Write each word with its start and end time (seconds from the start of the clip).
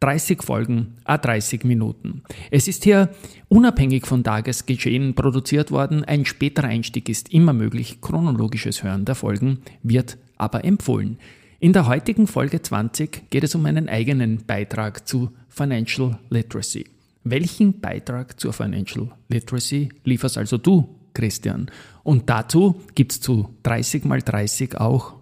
30 0.00 0.42
Folgen, 0.42 0.98
a 1.04 1.18
30 1.18 1.64
Minuten. 1.64 2.22
Es 2.50 2.68
ist 2.68 2.84
hier 2.84 3.10
unabhängig 3.48 4.06
von 4.06 4.22
Tagesgeschehen 4.22 5.14
produziert 5.14 5.70
worden. 5.70 6.04
Ein 6.04 6.24
späterer 6.24 6.68
Einstieg 6.68 7.08
ist 7.08 7.32
immer 7.32 7.52
möglich. 7.52 8.00
Chronologisches 8.00 8.82
Hören 8.82 9.04
der 9.04 9.14
Folgen 9.14 9.58
wird 9.82 10.18
aber 10.36 10.64
empfohlen. 10.64 11.18
In 11.58 11.72
der 11.72 11.86
heutigen 11.86 12.26
Folge 12.26 12.60
20 12.60 13.30
geht 13.30 13.44
es 13.44 13.54
um 13.54 13.64
einen 13.64 13.88
eigenen 13.88 14.44
Beitrag 14.44 15.08
zu 15.08 15.30
Financial 15.48 16.18
Literacy. 16.28 16.86
Welchen 17.24 17.80
Beitrag 17.80 18.38
zur 18.38 18.52
Financial 18.52 19.10
Literacy 19.28 19.88
lieferst 20.04 20.36
also 20.36 20.58
du, 20.58 20.96
Christian? 21.14 21.70
Und 22.02 22.28
dazu 22.28 22.82
gibt 22.94 23.12
es 23.12 23.20
zu 23.20 23.48
30 23.62 24.04
mal 24.04 24.20
30 24.20 24.78
auch 24.78 25.14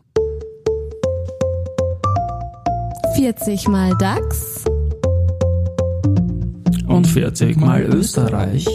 40 3.17 3.69
mal 3.69 3.97
DAX 3.99 4.65
und 6.89 7.07
40 7.07 7.57
mal 7.57 7.83
Österreich 7.83 8.67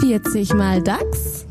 40 0.00 0.54
mal 0.54 0.80
DAX 0.80 1.44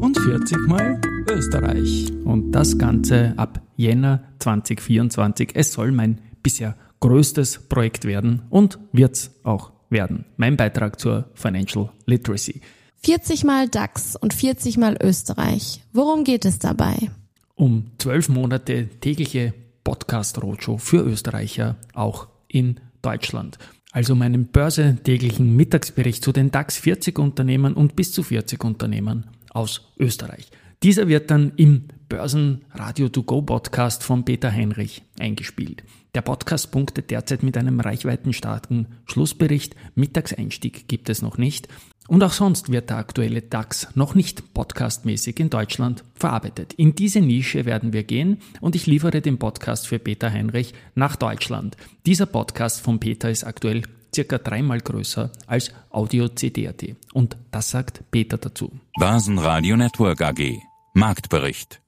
und 0.00 0.18
40 0.18 0.58
mal 0.66 1.00
Österreich. 1.30 2.12
Und 2.24 2.50
das 2.50 2.76
Ganze 2.76 3.32
ab 3.36 3.62
Jänner 3.76 4.24
2024. 4.40 5.50
Es 5.54 5.72
soll 5.72 5.92
mein 5.92 6.20
bisher 6.42 6.74
größtes 6.98 7.68
Projekt 7.68 8.06
werden 8.06 8.42
und 8.50 8.78
wird's 8.92 9.30
auch 9.44 9.70
werden. 9.88 10.24
Mein 10.36 10.56
Beitrag 10.56 10.98
zur 10.98 11.30
Financial 11.34 11.90
Literacy. 12.06 12.60
40 13.04 13.44
mal 13.44 13.68
DAX 13.68 14.16
und 14.16 14.34
40 14.34 14.78
mal 14.78 14.96
Österreich. 15.00 15.84
Worum 15.92 16.24
geht 16.24 16.44
es 16.44 16.58
dabei? 16.58 17.10
Um 17.56 17.92
zwölf 17.96 18.28
Monate 18.28 18.86
tägliche 19.00 19.54
Podcast-Roadshow 19.82 20.76
für 20.76 21.02
Österreicher, 21.02 21.76
auch 21.94 22.28
in 22.48 22.80
Deutschland. 23.00 23.56
Also 23.92 24.14
meinen 24.14 24.48
börsentäglichen 24.48 25.56
Mittagsbericht 25.56 26.22
zu 26.22 26.32
den 26.32 26.50
DAX 26.50 26.76
40 26.76 27.18
Unternehmen 27.18 27.72
und 27.72 27.96
bis 27.96 28.12
zu 28.12 28.22
40 28.22 28.62
Unternehmen 28.62 29.24
aus 29.48 29.90
Österreich. 29.98 30.50
Dieser 30.82 31.08
wird 31.08 31.30
dann 31.30 31.52
im 31.56 31.84
Börsenradio 32.10 33.08
to 33.08 33.22
go 33.22 33.40
Podcast 33.40 34.02
von 34.02 34.26
Peter 34.26 34.52
Heinrich 34.52 35.02
eingespielt. 35.18 35.82
Der 36.14 36.20
Podcast 36.20 36.70
punktet 36.70 37.10
derzeit 37.10 37.42
mit 37.42 37.56
einem 37.56 37.80
reichweitenstarken 37.80 38.86
Schlussbericht. 39.06 39.74
Mittagseinstieg 39.94 40.88
gibt 40.88 41.08
es 41.08 41.22
noch 41.22 41.38
nicht. 41.38 41.68
Und 42.08 42.22
auch 42.22 42.32
sonst 42.32 42.70
wird 42.70 42.90
der 42.90 42.98
aktuelle 42.98 43.42
DAX 43.42 43.88
noch 43.94 44.14
nicht 44.14 44.54
podcastmäßig 44.54 45.40
in 45.40 45.50
Deutschland 45.50 46.04
verarbeitet. 46.14 46.72
In 46.74 46.94
diese 46.94 47.20
Nische 47.20 47.64
werden 47.64 47.92
wir 47.92 48.04
gehen 48.04 48.38
und 48.60 48.76
ich 48.76 48.86
liefere 48.86 49.20
den 49.20 49.38
Podcast 49.38 49.86
für 49.86 49.98
Peter 49.98 50.30
Heinrich 50.30 50.74
nach 50.94 51.16
Deutschland. 51.16 51.76
Dieser 52.06 52.26
Podcast 52.26 52.80
von 52.80 53.00
Peter 53.00 53.30
ist 53.30 53.44
aktuell 53.44 53.82
circa 54.14 54.38
dreimal 54.38 54.80
größer 54.80 55.30
als 55.46 55.72
Audio 55.90 56.28
CD.at. 56.28 56.84
Und 57.12 57.36
das 57.50 57.70
sagt 57.70 58.02
Peter 58.10 58.38
dazu. 58.38 58.70
Basen 58.98 59.34
Network 59.36 60.22
AG. 60.22 60.60
Marktbericht. 60.94 61.80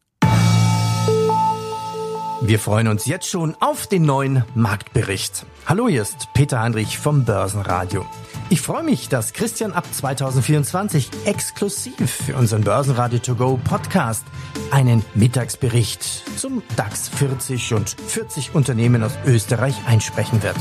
Wir 2.40 2.58
freuen 2.60 2.86
uns 2.86 3.06
jetzt 3.06 3.28
schon 3.28 3.56
auf 3.60 3.86
den 3.86 4.02
neuen 4.02 4.44
Marktbericht. 4.54 5.44
Hallo, 5.66 5.88
hier 5.88 6.02
ist 6.02 6.28
Peter 6.34 6.60
Heinrich 6.60 6.98
vom 6.98 7.24
Börsenradio. 7.24 8.06
Ich 8.50 8.62
freue 8.62 8.82
mich, 8.82 9.10
dass 9.10 9.34
Christian 9.34 9.74
ab 9.74 9.84
2024 9.92 11.10
exklusiv 11.26 12.10
für 12.10 12.34
unseren 12.34 12.62
Börsenradio 12.62 13.18
To 13.18 13.34
Go 13.34 13.60
Podcast 13.62 14.24
einen 14.70 15.04
Mittagsbericht 15.14 16.02
zum 16.38 16.62
DAX 16.74 17.10
40 17.10 17.74
und 17.74 17.90
40 17.90 18.54
Unternehmen 18.54 19.02
aus 19.02 19.18
Österreich 19.26 19.74
einsprechen 19.86 20.42
wird. 20.42 20.56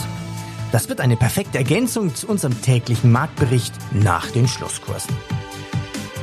Das 0.74 0.90
wird 0.90 1.00
eine 1.00 1.16
perfekte 1.16 1.60
Ergänzung 1.60 2.14
zu 2.14 2.28
unserem 2.28 2.62
täglichen 2.62 3.14
Marktbericht 3.14 3.74
nach 3.94 4.30
den 4.32 4.50
Schlusskursen. 4.50 5.16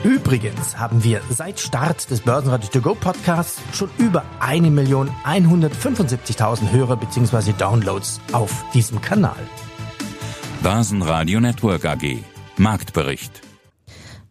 Übrigens 0.03 0.77
haben 0.77 1.03
wir 1.03 1.23
seit 1.31 1.61
Start 1.61 2.11
des 2.11 2.21
Börsenradio 2.21 2.69
To 2.69 2.83
Go 2.83 2.95
Podcasts 2.95 3.63
schon 3.73 3.89
über 3.97 4.23
1.175.000 4.41 6.73
Hörer 6.73 6.99
bzw. 6.99 7.55
Downloads 7.57 8.21
auf 8.33 8.67
diesem 8.75 9.01
Kanal. 9.01 9.49
Börsenradio 10.65 11.41
Network 11.41 11.85
AG 11.85 12.17
Marktbericht 12.57 13.43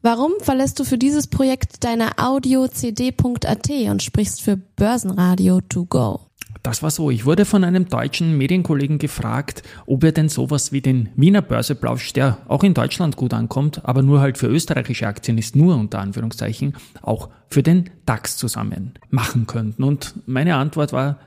Warum 0.01 0.31
verlässt 0.39 0.79
du 0.79 0.83
für 0.83 0.97
dieses 0.97 1.27
Projekt 1.27 1.83
deine 1.83 2.17
Audio-CD.at 2.17 3.69
und 3.69 4.01
sprichst 4.01 4.41
für 4.41 4.57
Börsenradio 4.57 5.61
to 5.61 5.85
go? 5.85 6.21
Das 6.63 6.81
war 6.81 6.89
so. 6.89 7.11
Ich 7.11 7.27
wurde 7.27 7.45
von 7.45 7.63
einem 7.63 7.87
deutschen 7.87 8.35
Medienkollegen 8.35 8.97
gefragt, 8.97 9.61
ob 9.85 10.03
er 10.03 10.11
denn 10.11 10.27
sowas 10.27 10.71
wie 10.71 10.81
den 10.81 11.09
Wiener 11.15 11.43
Börseplausch, 11.43 12.13
der 12.13 12.39
auch 12.47 12.63
in 12.63 12.73
Deutschland 12.73 13.15
gut 13.15 13.35
ankommt, 13.35 13.85
aber 13.85 14.01
nur 14.01 14.19
halt 14.19 14.39
für 14.39 14.47
österreichische 14.47 15.05
Aktien 15.05 15.37
ist, 15.37 15.55
nur 15.55 15.75
unter 15.75 15.99
Anführungszeichen, 15.99 16.73
auch 17.03 17.29
für 17.47 17.61
den 17.61 17.91
DAX 18.07 18.37
zusammen 18.37 18.93
machen 19.11 19.45
könnten. 19.45 19.83
Und 19.83 20.15
meine 20.25 20.55
Antwort 20.55 20.93
war, 20.93 21.19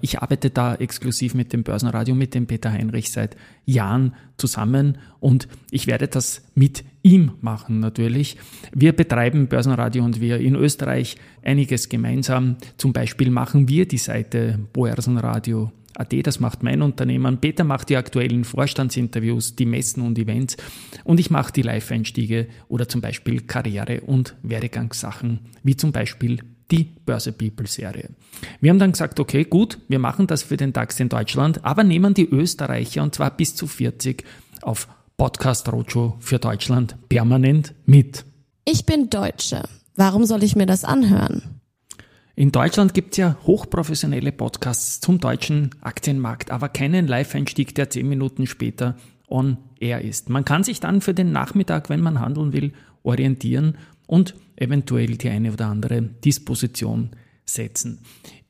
ich 0.00 0.20
arbeite 0.20 0.50
da 0.50 0.74
exklusiv 0.74 1.34
mit 1.34 1.52
dem 1.52 1.62
Börsenradio, 1.62 2.14
mit 2.14 2.34
dem 2.34 2.46
Peter 2.46 2.72
Heinrich 2.72 3.10
seit 3.10 3.36
Jahren 3.64 4.14
zusammen 4.36 4.98
und 5.20 5.48
ich 5.70 5.86
werde 5.86 6.08
das 6.08 6.42
mit 6.54 6.84
ihm 7.02 7.32
machen 7.40 7.80
natürlich. 7.80 8.36
Wir 8.72 8.92
betreiben 8.92 9.48
Börsenradio 9.48 10.04
und 10.04 10.20
wir 10.20 10.38
in 10.38 10.54
Österreich 10.54 11.16
einiges 11.42 11.88
gemeinsam. 11.88 12.56
Zum 12.76 12.92
Beispiel 12.92 13.30
machen 13.30 13.68
wir 13.68 13.86
die 13.86 13.98
Seite 13.98 14.58
Börsenradio 14.72 15.72
AD, 15.98 16.22
das 16.22 16.38
macht 16.38 16.62
mein 16.62 16.82
Unternehmen. 16.82 17.38
Peter 17.38 17.64
macht 17.64 17.88
die 17.88 17.96
aktuellen 17.96 18.44
Vorstandsinterviews, 18.44 19.56
die 19.56 19.66
Messen 19.66 20.02
und 20.02 20.18
Events 20.18 20.56
und 21.04 21.18
ich 21.18 21.30
mache 21.30 21.52
die 21.52 21.62
Live-Einstiege 21.62 22.46
oder 22.68 22.88
zum 22.88 23.00
Beispiel 23.00 23.40
Karriere- 23.40 24.02
und 24.02 24.36
Werdegangssachen, 24.42 25.40
wie 25.62 25.76
zum 25.76 25.92
Beispiel 25.92 26.38
die 26.70 26.84
Börse 27.04 27.32
People 27.32 27.66
Serie. 27.66 28.10
Wir 28.60 28.70
haben 28.70 28.78
dann 28.78 28.92
gesagt, 28.92 29.20
okay, 29.20 29.44
gut, 29.44 29.78
wir 29.88 29.98
machen 29.98 30.26
das 30.26 30.42
für 30.42 30.56
den 30.56 30.72
DAX 30.72 31.00
in 31.00 31.08
Deutschland, 31.08 31.64
aber 31.64 31.84
nehmen 31.84 32.14
die 32.14 32.28
Österreicher 32.28 33.02
und 33.02 33.14
zwar 33.14 33.30
bis 33.30 33.54
zu 33.54 33.66
40 33.66 34.24
auf 34.62 34.88
Podcast 35.16 35.70
Roadshow 35.72 36.16
für 36.20 36.38
Deutschland 36.38 36.96
permanent 37.08 37.74
mit. 37.86 38.24
Ich 38.64 38.86
bin 38.86 39.10
Deutsche. 39.10 39.62
Warum 39.96 40.24
soll 40.24 40.42
ich 40.42 40.54
mir 40.54 40.66
das 40.66 40.84
anhören? 40.84 41.60
In 42.36 42.52
Deutschland 42.52 42.94
gibt 42.94 43.14
es 43.14 43.16
ja 43.16 43.36
hochprofessionelle 43.44 44.30
Podcasts 44.30 45.00
zum 45.00 45.18
deutschen 45.18 45.70
Aktienmarkt, 45.80 46.52
aber 46.52 46.68
keinen 46.68 47.08
Live-Einstieg, 47.08 47.74
der 47.74 47.90
zehn 47.90 48.08
Minuten 48.08 48.46
später 48.46 48.94
on 49.28 49.58
air 49.80 50.02
ist. 50.02 50.28
Man 50.28 50.44
kann 50.44 50.64
sich 50.64 50.80
dann 50.80 51.00
für 51.00 51.14
den 51.14 51.32
Nachmittag, 51.32 51.88
wenn 51.88 52.00
man 52.00 52.20
handeln 52.20 52.52
will, 52.52 52.72
orientieren 53.02 53.76
und 54.06 54.34
eventuell 54.56 55.16
die 55.16 55.28
eine 55.28 55.52
oder 55.52 55.66
andere 55.66 56.02
Disposition 56.02 57.10
setzen. 57.44 58.00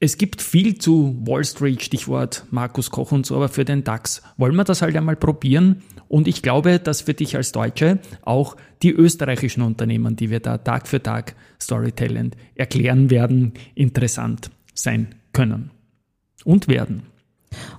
Es 0.01 0.17
gibt 0.19 0.43
viel 0.43 0.79
zu 0.79 1.17
Wall 1.27 1.45
Street, 1.45 1.83
Stichwort 1.83 2.45
Markus 2.51 2.91
Koch 2.91 3.13
und 3.13 3.27
so, 3.27 3.37
aber 3.37 3.49
für 3.49 3.65
den 3.65 3.85
DAX 3.85 4.23
wollen 4.37 4.57
wir 4.57 4.65
das 4.65 4.83
halt 4.83 4.97
einmal 4.97 5.17
probieren. 5.17 5.83
Und 6.09 6.29
ich 6.29 6.43
glaube, 6.43 6.79
dass 6.79 7.03
für 7.03 7.15
dich 7.15 7.37
als 7.37 7.53
Deutsche 7.53 7.99
auch 8.23 8.57
die 8.83 8.93
österreichischen 8.93 9.63
Unternehmen, 9.63 10.17
die 10.17 10.31
wir 10.31 10.41
da 10.41 10.59
Tag 10.59 10.89
für 10.89 11.03
Tag 11.03 11.35
Storytelling 11.61 12.33
erklären 12.55 13.11
werden, 13.11 13.55
interessant 13.75 14.51
sein 14.75 15.15
können 15.33 15.71
und 16.45 16.69
werden. 16.69 17.03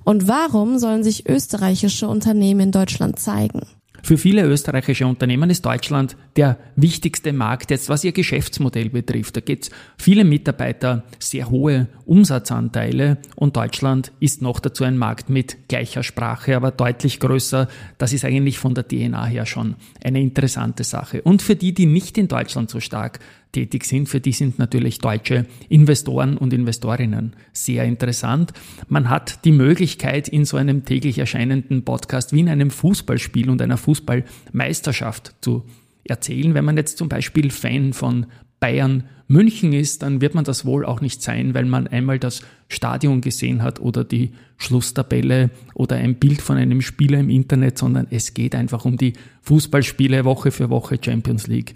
Und 0.04 0.28
warum 0.28 0.80
sollen 0.80 1.04
sich 1.04 1.28
österreichische 1.28 2.08
Unternehmen 2.08 2.62
in 2.62 2.72
Deutschland 2.72 3.20
zeigen? 3.20 3.62
Für 4.04 4.18
viele 4.18 4.44
österreichische 4.44 5.06
Unternehmen 5.06 5.50
ist 5.50 5.66
Deutschland 5.66 6.16
der 6.36 6.58
wichtigste 6.76 7.34
Markt 7.34 7.72
jetzt, 7.72 7.90
was 7.90 8.04
ihr 8.04 8.12
Geschäftsmodell 8.12 8.90
betrifft. 8.90 9.36
Da 9.36 9.42
gibt 9.42 9.66
es 9.66 9.72
viele 9.98 10.24
Mitarbeiter, 10.24 11.04
sehr 11.20 11.50
hohe 11.50 11.88
Umsatzanteile 12.06 13.18
und 13.36 13.58
Deutschland 13.58 14.12
ist 14.20 14.42
noch 14.42 14.60
dazu 14.60 14.84
ein 14.84 14.98
Markt 14.98 15.30
mit 15.30 15.68
gleicher 15.68 16.04
Sprache, 16.04 16.56
aber 16.56 16.72
deutlich 16.72 17.20
größer. 17.20 17.68
Das 17.98 18.14
ist 18.14 18.26
eigentlich 18.26 18.58
von 18.58 18.74
der 18.74 18.88
DNA 18.88 19.26
her 19.26 19.46
schon 19.46 19.76
eine 20.04 20.22
interessante 20.22 20.84
Sache. 20.84 21.22
Und 21.22 21.42
für 21.42 21.56
die, 21.56 21.74
die 21.74 21.86
nicht 21.86 22.18
in 22.18 22.28
Deutschland 22.28 22.70
so 22.70 22.80
stark 22.80 23.20
tätig 23.52 23.86
sind. 23.86 24.08
Für 24.08 24.20
die 24.20 24.32
sind 24.32 24.60
natürlich 24.60 25.00
deutsche 25.00 25.46
Investoren 25.70 26.38
und 26.38 26.54
Investorinnen 26.54 27.36
sehr 27.54 27.86
interessant. 27.86 28.54
Man 28.88 29.10
hat 29.10 29.46
die 29.46 29.52
Möglichkeit, 29.52 30.28
in 30.28 30.46
so 30.46 30.58
einem 30.58 30.86
täglich 30.86 31.18
erscheinenden 31.18 31.84
Podcast 31.84 32.34
wie 32.34 32.42
in 32.42 32.50
einem 32.50 32.72
Fußballspiel 32.72 33.50
und 33.50 33.62
einer 33.62 33.78
Fußballmeisterschaft 33.78 35.36
zu 35.42 35.66
erzählen. 36.04 36.54
Wenn 36.54 36.66
man 36.66 36.78
jetzt 36.78 36.98
zum 36.98 37.10
Beispiel 37.10 37.52
Fan 37.52 37.94
von 37.94 38.26
Bayern 38.60 39.06
München 39.28 39.74
ist, 39.74 40.02
dann 40.02 40.22
wird 40.22 40.34
man 40.34 40.44
das 40.44 40.66
wohl 40.66 40.84
auch 40.84 41.02
nicht 41.02 41.22
sein, 41.22 41.54
weil 41.54 41.66
man 41.66 41.88
einmal 41.88 42.18
das 42.18 42.42
Stadion 42.68 43.22
gesehen 43.22 43.62
hat 43.62 43.80
oder 43.80 44.04
die 44.04 44.32
Schlusstabelle 44.58 45.52
oder 45.76 45.98
ein 45.98 46.16
Bild 46.16 46.42
von 46.42 46.58
einem 46.58 46.82
Spieler 46.82 47.20
im 47.20 47.30
Internet, 47.30 47.78
sondern 47.78 48.08
es 48.10 48.34
geht 48.34 48.56
einfach 48.56 48.86
um 48.86 48.98
die 48.98 49.14
Fußballspiele 49.44 50.26
Woche 50.26 50.50
für 50.52 50.72
Woche 50.72 50.98
Champions 51.00 51.46
League 51.46 51.76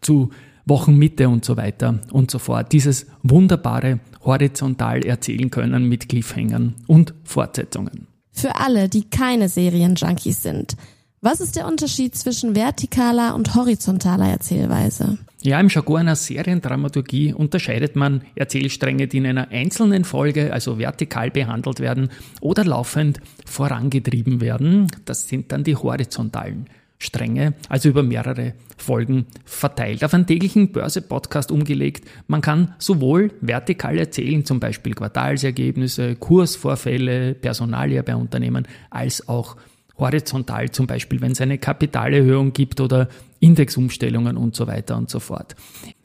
zu 0.00 0.30
Wochenmitte 0.66 1.28
und 1.28 1.44
so 1.44 1.56
weiter 1.56 2.00
und 2.12 2.30
so 2.30 2.38
fort. 2.38 2.72
Dieses 2.72 3.06
wunderbare 3.22 4.00
horizontal 4.24 5.04
erzählen 5.04 5.50
können 5.50 5.88
mit 5.88 6.08
Cliffhängern 6.08 6.74
und 6.86 7.14
Fortsetzungen. 7.24 8.06
Für 8.30 8.56
alle, 8.56 8.88
die 8.88 9.04
keine 9.04 9.48
Serienjunkies 9.48 10.42
sind, 10.42 10.76
was 11.24 11.40
ist 11.40 11.56
der 11.56 11.66
Unterschied 11.66 12.14
zwischen 12.14 12.54
vertikaler 12.54 13.34
und 13.34 13.54
horizontaler 13.54 14.28
Erzählweise? 14.28 15.16
Ja, 15.40 15.58
im 15.58 15.68
Jargon 15.68 16.00
einer 16.00 16.16
Seriendramaturgie 16.16 17.32
unterscheidet 17.32 17.96
man 17.96 18.22
Erzählstränge, 18.34 19.08
die 19.08 19.16
in 19.16 19.26
einer 19.26 19.48
einzelnen 19.48 20.04
Folge, 20.04 20.52
also 20.52 20.78
vertikal 20.78 21.30
behandelt 21.30 21.80
werden 21.80 22.10
oder 22.42 22.66
laufend 22.66 23.20
vorangetrieben 23.46 24.42
werden. 24.42 24.88
Das 25.06 25.26
sind 25.26 25.50
dann 25.50 25.64
die 25.64 25.76
horizontalen 25.76 26.66
Stränge, 27.04 27.54
also 27.68 27.88
über 27.88 28.02
mehrere 28.02 28.54
Folgen 28.76 29.26
verteilt. 29.44 30.04
Auf 30.04 30.14
einen 30.14 30.26
täglichen 30.26 30.72
Börse-Podcast 30.72 31.52
umgelegt. 31.52 32.08
Man 32.26 32.40
kann 32.40 32.74
sowohl 32.78 33.30
vertikal 33.40 33.98
erzählen, 33.98 34.44
zum 34.44 34.60
Beispiel 34.60 34.94
Quartalsergebnisse, 34.94 36.16
Kursvorfälle, 36.16 37.34
Personalia 37.34 38.02
bei 38.02 38.16
Unternehmen, 38.16 38.66
als 38.90 39.28
auch 39.28 39.56
horizontal 39.96 40.70
zum 40.70 40.86
Beispiel, 40.86 41.20
wenn 41.20 41.32
es 41.32 41.40
eine 41.40 41.58
Kapitalerhöhung 41.58 42.52
gibt 42.52 42.80
oder 42.80 43.08
Indexumstellungen 43.38 44.36
und 44.36 44.56
so 44.56 44.66
weiter 44.66 44.96
und 44.96 45.08
so 45.10 45.20
fort. 45.20 45.54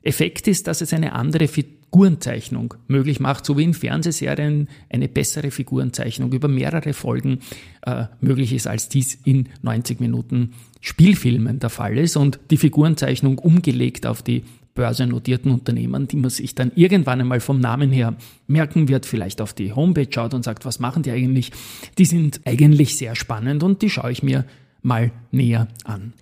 Effekt 0.04 0.48
ist, 0.48 0.68
dass 0.68 0.82
es 0.82 0.94
eine 0.94 1.14
andere 1.14 1.48
Figurenzeichnung 1.90 2.76
möglich 2.88 3.20
macht, 3.20 3.46
so 3.48 3.58
wie 3.58 3.64
in 3.64 3.74
Fernsehserien 3.74 4.68
eine 4.92 5.08
bessere 5.08 5.50
Figurenzeichnung 5.50 6.32
über 6.32 6.48
mehrere 6.48 6.94
Folgen 6.94 7.40
äh, 7.82 8.06
möglich 8.22 8.54
ist, 8.54 8.68
als 8.68 8.90
dies 8.90 9.18
in 9.26 9.50
90 9.64 10.00
Minuten 10.00 10.54
Spielfilmen 10.82 11.58
der 11.60 11.72
Fall 11.72 11.98
ist 11.98 12.16
und 12.16 12.40
die 12.52 12.58
Figurenzeichnung 12.58 13.40
umgelegt 13.40 14.06
auf 14.06 14.22
die 14.22 14.44
börsennotierten 14.76 15.52
Unternehmen, 15.52 16.08
die 16.08 16.18
man 16.18 16.30
sich 16.30 16.54
dann 16.54 16.72
irgendwann 16.76 17.22
einmal 17.22 17.40
vom 17.40 17.60
Namen 17.60 17.92
her 17.92 18.16
merken 18.46 18.88
wird, 18.88 19.08
vielleicht 19.08 19.42
auf 19.42 19.54
die 19.54 19.74
Homepage 19.74 20.08
schaut 20.10 20.36
und 20.36 20.44
sagt, 20.44 20.66
was 20.66 20.80
machen 20.80 21.02
die 21.02 21.12
eigentlich? 21.12 21.52
Die 21.98 22.06
sind 22.06 22.42
eigentlich 22.46 22.98
sehr 22.98 23.16
spannend 23.16 23.64
und 23.64 23.82
die 23.82 23.90
schaue 23.90 24.12
ich 24.12 24.22
mir 24.22 24.46
mal 24.84 25.12
näher 25.32 25.68
an. 25.86 26.14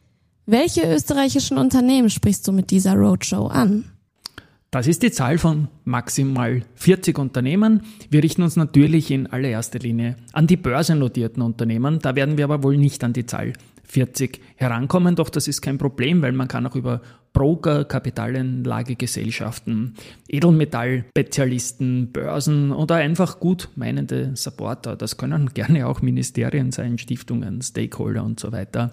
Welche 0.46 0.90
österreichischen 0.90 1.58
Unternehmen 1.58 2.10
sprichst 2.10 2.48
du 2.48 2.54
mit 2.54 2.72
dieser 2.72 2.94
Roadshow 2.94 3.48
an? 3.48 3.84
Das 4.70 4.86
ist 4.86 5.02
die 5.02 5.12
Zahl 5.12 5.38
von 5.38 5.70
maximal 5.86 6.62
40 6.76 7.18
Unternehmen. 7.18 7.84
Wir 8.10 8.22
richten 8.22 8.42
uns 8.42 8.58
natürlich 8.58 9.12
in 9.12 9.28
allererster 9.28 9.80
Linie 9.80 10.18
an 10.34 10.46
die 10.46 10.58
börsennotierten 10.58 11.42
Unternehmen. 11.42 12.00
Da 12.00 12.18
werden 12.18 12.38
wir 12.38 12.44
aber 12.44 12.64
wohl 12.64 12.76
nicht 12.76 13.02
an 13.06 13.14
die 13.14 13.26
Zahl 13.26 13.54
40 13.86 14.42
herankommen. 14.58 15.16
Doch 15.16 15.30
das 15.30 15.48
ist 15.48 15.62
kein 15.62 15.78
Problem, 15.78 16.22
weil 16.22 16.34
man 16.34 16.50
kann 16.50 16.68
auch 16.68 16.76
über 16.76 17.02
Broker, 17.32 17.86
Kapitalanlagegesellschaften, 17.86 19.96
Edelmetallspezialisten, 20.28 22.12
Börsen 22.12 22.74
oder 22.74 22.96
einfach 22.96 23.40
gut 23.40 23.70
meinende 23.76 24.36
Supporter, 24.36 24.96
das 24.96 25.18
können 25.18 25.54
gerne 25.54 25.88
auch 25.88 26.02
Ministerien 26.02 26.72
sein, 26.72 26.98
Stiftungen, 26.98 27.62
Stakeholder 27.62 28.24
und 28.24 28.40
so 28.40 28.52
weiter, 28.52 28.92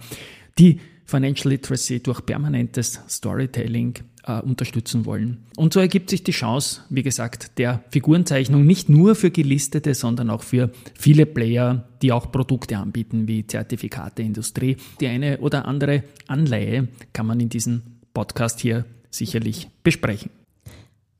die 0.59 0.79
Financial 1.05 1.53
Literacy 1.53 2.03
durch 2.03 2.25
permanentes 2.25 3.01
Storytelling 3.09 3.95
äh, 4.27 4.41
unterstützen 4.41 5.05
wollen. 5.05 5.45
Und 5.57 5.73
so 5.73 5.81
ergibt 5.81 6.11
sich 6.11 6.25
die 6.25 6.33
Chance, 6.33 6.83
wie 6.89 7.03
gesagt, 7.03 7.59
der 7.59 7.85
Figurenzeichnung 7.91 8.65
nicht 8.65 8.89
nur 8.89 9.15
für 9.15 9.31
gelistete, 9.31 9.95
sondern 9.95 10.31
auch 10.31 10.43
für 10.43 10.71
viele 10.95 11.27
Player, 11.27 11.89
die 12.03 12.13
auch 12.13 12.33
Produkte 12.33 12.79
anbieten, 12.79 13.29
wie 13.29 13.47
Zertifikate, 13.47 14.23
Industrie. 14.23 14.77
Die 15.01 15.07
eine 15.07 15.39
oder 15.39 15.67
andere 15.67 16.05
Anleihe 16.27 16.89
kann 17.13 17.27
man 17.27 17.41
in 17.41 17.49
diesem 17.49 17.83
Podcast 18.13 18.61
hier 18.61 18.85
sicherlich 19.11 19.69
besprechen. 19.83 20.31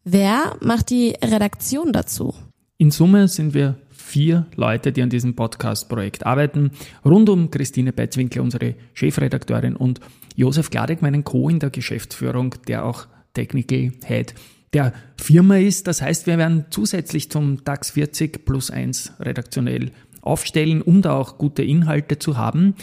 Wer 0.05 0.57
macht 0.61 0.91
die 0.91 1.15
Redaktion 1.23 1.93
dazu? 1.93 2.35
In 2.77 2.91
Summe 2.91 3.29
sind 3.29 3.55
wir 3.55 3.77
vier 4.05 4.47
Leute, 4.55 4.93
die 4.93 5.03
an 5.03 5.09
diesem 5.09 5.35
Podcast-Projekt 5.35 6.27
arbeiten. 6.27 6.71
Rund 7.05 7.29
um 7.31 7.51
Christine 7.51 7.93
Betzwinkler, 7.93 8.43
unsere 8.43 8.75
Chefredakteurin, 8.93 9.75
und 9.75 10.01
Josef 10.37 10.71
Gladek, 10.71 11.01
meinen 11.01 11.25
Co. 11.25 11.49
in 11.49 11.59
der 11.59 11.71
Geschäftsführung, 11.71 12.55
der 12.69 12.85
auch 12.85 13.07
Technical 13.33 13.93
Head 14.05 14.35
der 14.73 14.93
Firma 15.17 15.57
ist. 15.57 15.87
Das 15.87 16.03
heißt, 16.03 16.27
wir 16.27 16.37
werden 16.39 16.67
zusätzlich 16.71 17.31
zum 17.31 17.65
DAX 17.65 17.93
40 17.93 18.45
plus 18.45 18.71
1 18.71 19.15
redaktionell 19.21 19.91
aufstellen, 20.21 20.83
um 20.83 21.01
da 21.03 21.15
auch 21.15 21.39
gute 21.39 21.63
Inhalte 21.63 22.19
zu 22.19 22.37
haben. 22.37 22.75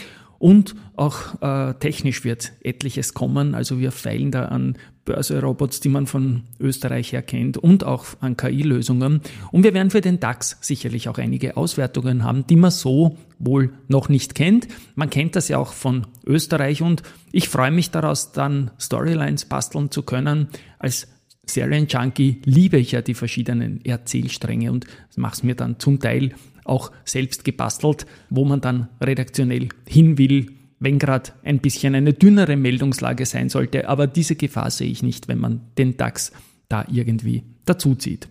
Und 0.42 0.74
auch 0.96 1.40
äh, 1.40 1.74
technisch 1.74 2.24
wird 2.24 2.50
etliches 2.64 3.14
kommen. 3.14 3.54
Also 3.54 3.78
wir 3.78 3.92
feilen 3.92 4.32
da 4.32 4.46
an 4.46 4.76
Börserobots, 5.04 5.78
die 5.78 5.88
man 5.88 6.08
von 6.08 6.42
Österreich 6.58 7.12
her 7.12 7.22
kennt 7.22 7.58
und 7.58 7.84
auch 7.84 8.06
an 8.18 8.36
KI-Lösungen. 8.36 9.20
Und 9.52 9.62
wir 9.62 9.72
werden 9.72 9.92
für 9.92 10.00
den 10.00 10.18
DAX 10.18 10.58
sicherlich 10.60 11.08
auch 11.08 11.18
einige 11.18 11.56
Auswertungen 11.56 12.24
haben, 12.24 12.44
die 12.48 12.56
man 12.56 12.72
so 12.72 13.18
wohl 13.38 13.72
noch 13.86 14.08
nicht 14.08 14.34
kennt. 14.34 14.66
Man 14.96 15.10
kennt 15.10 15.36
das 15.36 15.46
ja 15.46 15.58
auch 15.58 15.72
von 15.72 16.08
Österreich 16.26 16.82
und 16.82 17.04
ich 17.30 17.48
freue 17.48 17.70
mich 17.70 17.92
daraus, 17.92 18.32
dann 18.32 18.72
Storylines 18.80 19.44
basteln 19.44 19.92
zu 19.92 20.02
können. 20.02 20.48
Als 20.80 21.06
Serienjunkie 21.46 22.42
liebe 22.44 22.78
ich 22.78 22.90
ja 22.90 23.00
die 23.00 23.14
verschiedenen 23.14 23.84
Erzählstränge 23.84 24.72
und 24.72 24.86
mache 25.14 25.34
es 25.34 25.42
mir 25.44 25.54
dann 25.54 25.78
zum 25.78 26.00
Teil 26.00 26.32
auch 26.64 26.92
selbst 27.04 27.44
gebastelt, 27.44 28.06
wo 28.30 28.44
man 28.44 28.60
dann 28.60 28.88
redaktionell 29.00 29.68
hin 29.86 30.18
will, 30.18 30.52
wenn 30.78 30.98
gerade 30.98 31.30
ein 31.44 31.60
bisschen 31.60 31.94
eine 31.94 32.12
dünnere 32.12 32.56
Meldungslage 32.56 33.26
sein 33.26 33.48
sollte. 33.48 33.88
Aber 33.88 34.06
diese 34.06 34.36
Gefahr 34.36 34.70
sehe 34.70 34.90
ich 34.90 35.02
nicht, 35.02 35.28
wenn 35.28 35.38
man 35.38 35.60
den 35.78 35.96
DAX 35.96 36.32
da 36.68 36.84
irgendwie 36.90 37.44
dazuzieht. 37.64 38.28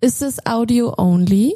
Ist 0.00 0.22
es 0.22 0.44
Audio 0.46 0.94
only? 0.96 1.54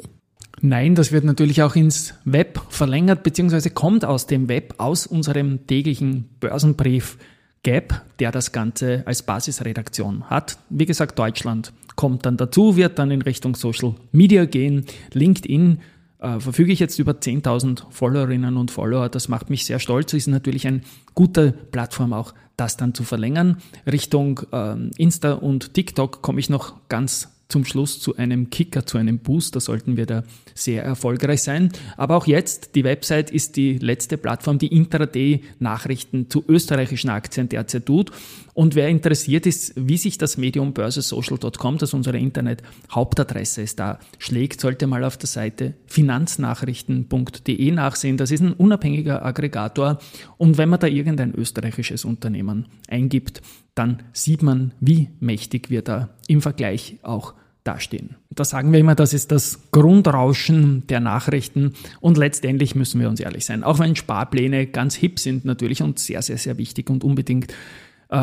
Nein, 0.61 0.95
das 0.95 1.11
wird 1.11 1.25
natürlich 1.25 1.61
auch 1.61 1.75
ins 1.75 2.13
Web 2.23 2.61
verlängert, 2.69 3.23
beziehungsweise 3.23 3.69
kommt 3.69 4.05
aus 4.05 4.25
dem 4.25 4.47
Web, 4.47 4.75
aus 4.77 5.05
unserem 5.05 5.67
täglichen 5.67 6.29
Börsenbrief 6.39 7.17
Gap, 7.63 8.01
der 8.19 8.31
das 8.31 8.51
Ganze 8.51 9.03
als 9.05 9.23
Basisredaktion 9.23 10.29
hat. 10.29 10.59
Wie 10.69 10.85
gesagt, 10.85 11.17
Deutschland 11.17 11.73
kommt 11.95 12.25
dann 12.25 12.37
dazu, 12.37 12.75
wird 12.75 12.99
dann 12.99 13.11
in 13.11 13.23
Richtung 13.23 13.55
Social 13.55 13.95
Media 14.11 14.45
gehen. 14.45 14.85
LinkedIn 15.13 15.79
äh, 16.25 16.39
verfüge 16.39 16.71
ich 16.71 16.79
jetzt 16.79 16.97
über 16.97 17.11
10.000 17.13 17.83
Followerinnen 17.91 18.57
und 18.57 18.71
Follower. 18.71 19.09
Das 19.09 19.29
macht 19.29 19.49
mich 19.49 19.65
sehr 19.65 19.79
stolz. 19.79 20.13
Ist 20.13 20.27
natürlich 20.27 20.65
eine 20.65 20.81
gute 21.13 21.51
Plattform 21.51 22.13
auch, 22.13 22.33
das 22.57 22.77
dann 22.77 22.95
zu 22.95 23.03
verlängern. 23.03 23.57
Richtung 23.85 24.41
ähm, 24.51 24.91
Insta 24.97 25.33
und 25.33 25.73
TikTok 25.73 26.21
komme 26.21 26.39
ich 26.39 26.49
noch 26.49 26.73
ganz 26.89 27.29
zum 27.47 27.63
Schluss 27.63 27.99
zu 27.99 28.17
einem 28.17 28.49
Kicker, 28.49 28.87
zu 28.87 28.97
einem 28.97 29.19
Boost. 29.19 29.55
Da 29.55 29.59
sollten 29.59 29.97
wir 29.97 30.07
da 30.07 30.23
sehr 30.55 30.83
erfolgreich 30.83 31.43
sein. 31.43 31.71
Aber 31.95 32.15
auch 32.15 32.25
jetzt, 32.25 32.73
die 32.73 32.83
Website 32.83 33.29
ist 33.29 33.55
die 33.55 33.77
letzte 33.77 34.17
Plattform, 34.17 34.57
die 34.57 34.75
Intraday-Nachrichten 34.75 36.29
zu 36.29 36.43
österreichischen 36.47 37.11
Aktien 37.11 37.49
derzeit 37.49 37.85
tut. 37.85 38.11
Und 38.55 38.73
wer 38.73 38.87
interessiert 38.87 39.45
ist, 39.45 39.73
wie 39.75 39.97
sich 39.97 40.17
das 40.17 40.37
Medium 40.37 40.73
börsesocial.com, 40.73 41.77
das 41.77 41.93
unsere 41.93 42.17
Internet-Hauptadresse 42.17 43.61
ist, 43.61 43.79
da 43.79 43.99
schlägt, 44.17 44.61
sollte 44.61 44.87
mal 44.87 45.03
auf 45.03 45.17
der 45.17 45.27
Seite 45.27 45.73
finanznachrichten.de 45.87 47.71
nachsehen. 47.71 48.15
Das 48.15 48.31
ist 48.31 48.39
ein 48.39 48.53
unabhängiger 48.53 49.25
Aggregator. 49.25 49.99
Und 50.37 50.57
wenn 50.57 50.69
man 50.69 50.79
da 50.79 50.87
irgendein 50.87 51.35
österreichisches 51.35 52.05
Unternehmen 52.05 52.67
eingibt, 52.87 53.41
dann 53.75 54.03
sieht 54.13 54.41
man, 54.41 54.71
wie 54.79 55.09
mächtig 55.19 55.69
wir 55.69 55.81
da 55.81 56.15
im 56.27 56.41
Vergleich 56.41 56.95
auch 57.03 57.33
dastehen. 57.65 58.15
Da 58.29 58.45
sagen 58.45 58.71
wir 58.71 58.79
immer, 58.79 58.95
das 58.95 59.13
ist 59.13 59.33
das 59.33 59.71
Grundrauschen 59.71 60.87
der 60.87 61.01
Nachrichten 61.01 61.73
und 61.99 62.17
letztendlich 62.17 62.75
müssen 62.75 63.01
wir 63.01 63.09
uns 63.09 63.19
ehrlich 63.19 63.43
sein. 63.43 63.63
Auch 63.63 63.79
wenn 63.79 63.97
Sparpläne 63.97 64.67
ganz 64.67 64.95
hip 64.95 65.19
sind 65.19 65.43
natürlich 65.43 65.81
und 65.81 65.99
sehr, 65.99 66.21
sehr, 66.21 66.37
sehr 66.37 66.57
wichtig 66.57 66.89
und 66.89 67.03
unbedingt 67.03 67.53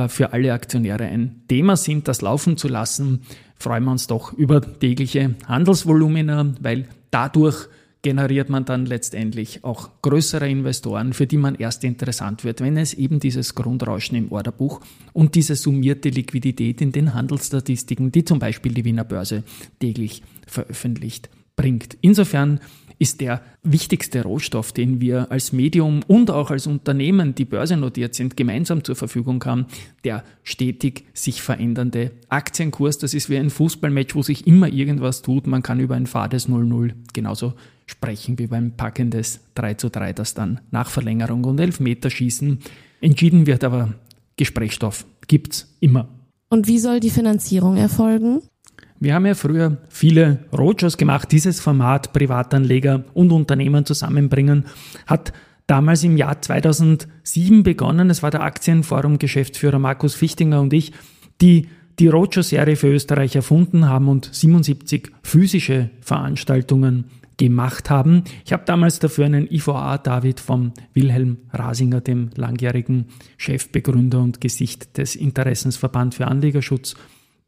für 0.08 0.32
alle 0.32 0.52
Aktionäre 0.52 1.04
ein 1.04 1.42
Thema 1.48 1.76
sind, 1.76 2.08
das 2.08 2.20
laufen 2.20 2.56
zu 2.56 2.68
lassen, 2.68 3.22
freuen 3.56 3.84
wir 3.84 3.92
uns 3.92 4.06
doch 4.06 4.32
über 4.32 4.60
tägliche 4.60 5.34
Handelsvolumina, 5.46 6.54
weil 6.60 6.88
dadurch 7.10 7.68
generiert 8.02 8.48
man 8.48 8.64
dann 8.64 8.84
letztendlich 8.84 9.62
auch 9.62 9.90
größere 10.02 10.48
Investoren, 10.48 11.12
für 11.12 11.28
die 11.28 11.36
man 11.36 11.54
erst 11.54 11.84
interessant 11.84 12.42
wird, 12.42 12.60
wenn 12.60 12.76
es 12.76 12.94
eben 12.94 13.20
dieses 13.20 13.54
Grundrauschen 13.54 14.16
im 14.16 14.32
Orderbuch 14.32 14.80
und 15.12 15.36
diese 15.36 15.54
summierte 15.54 16.08
Liquidität 16.08 16.80
in 16.80 16.90
den 16.90 17.14
Handelsstatistiken, 17.14 18.10
die 18.10 18.24
zum 18.24 18.40
Beispiel 18.40 18.74
die 18.74 18.84
Wiener 18.84 19.04
Börse 19.04 19.44
täglich 19.78 20.24
veröffentlicht, 20.48 21.30
bringt. 21.54 21.96
Insofern 22.00 22.60
ist 23.02 23.20
der 23.20 23.42
wichtigste 23.64 24.22
Rohstoff, 24.22 24.70
den 24.70 25.00
wir 25.00 25.32
als 25.32 25.52
Medium 25.52 26.02
und 26.06 26.30
auch 26.30 26.52
als 26.52 26.68
Unternehmen, 26.68 27.34
die 27.34 27.44
börsennotiert 27.44 28.14
sind, 28.14 28.36
gemeinsam 28.36 28.84
zur 28.84 28.94
Verfügung 28.94 29.44
haben, 29.44 29.66
der 30.04 30.22
stetig 30.44 31.04
sich 31.12 31.42
verändernde 31.42 32.12
Aktienkurs. 32.28 32.98
Das 32.98 33.12
ist 33.12 33.28
wie 33.28 33.38
ein 33.38 33.50
Fußballmatch, 33.50 34.14
wo 34.14 34.22
sich 34.22 34.46
immer 34.46 34.68
irgendwas 34.68 35.20
tut. 35.20 35.48
Man 35.48 35.64
kann 35.64 35.80
über 35.80 35.96
ein 35.96 36.06
fades 36.06 36.48
0-0 36.48 36.92
genauso 37.12 37.54
sprechen 37.86 38.38
wie 38.38 38.46
beim 38.46 38.76
packendes 38.76 39.40
3 39.56 39.74
zu 39.74 39.90
3, 39.90 40.12
das 40.12 40.34
dann 40.34 40.60
nach 40.70 40.88
Verlängerung 40.88 41.42
und 41.42 41.58
Elfmeterschießen 41.58 42.60
entschieden 43.00 43.48
wird. 43.48 43.64
Aber 43.64 43.94
Gesprächsstoff 44.36 45.06
gibt's 45.26 45.74
immer. 45.80 46.08
Und 46.48 46.68
wie 46.68 46.78
soll 46.78 47.00
die 47.00 47.10
Finanzierung 47.10 47.76
erfolgen? 47.76 48.42
Wir 49.02 49.16
haben 49.16 49.26
ja 49.26 49.34
früher 49.34 49.78
viele 49.88 50.44
Roadshows 50.56 50.96
gemacht. 50.96 51.32
Dieses 51.32 51.58
Format 51.58 52.12
Privatanleger 52.12 53.02
und 53.14 53.32
Unternehmen 53.32 53.84
zusammenbringen 53.84 54.66
hat 55.08 55.32
damals 55.66 56.04
im 56.04 56.16
Jahr 56.16 56.40
2007 56.40 57.64
begonnen. 57.64 58.10
Es 58.10 58.22
war 58.22 58.30
der 58.30 58.44
Aktienforum-Geschäftsführer 58.44 59.80
Markus 59.80 60.14
Fichtinger 60.14 60.60
und 60.60 60.72
ich, 60.72 60.92
die 61.40 61.66
die 61.98 62.06
Roadshow-Serie 62.06 62.76
für 62.76 62.92
Österreich 62.92 63.34
erfunden 63.34 63.88
haben 63.88 64.06
und 64.06 64.32
77 64.32 65.10
physische 65.24 65.90
Veranstaltungen 66.00 67.06
gemacht 67.38 67.90
haben. 67.90 68.22
Ich 68.44 68.52
habe 68.52 68.62
damals 68.66 69.00
dafür 69.00 69.26
einen 69.26 69.50
IVA 69.50 69.98
David 69.98 70.38
vom 70.38 70.74
Wilhelm 70.94 71.38
Rasinger, 71.52 72.02
dem 72.02 72.30
langjährigen 72.36 73.06
Chefbegründer 73.36 74.20
und 74.20 74.40
Gesicht 74.40 74.96
des 74.96 75.16
Interessensverband 75.16 76.14
für 76.14 76.28
Anlegerschutz, 76.28 76.94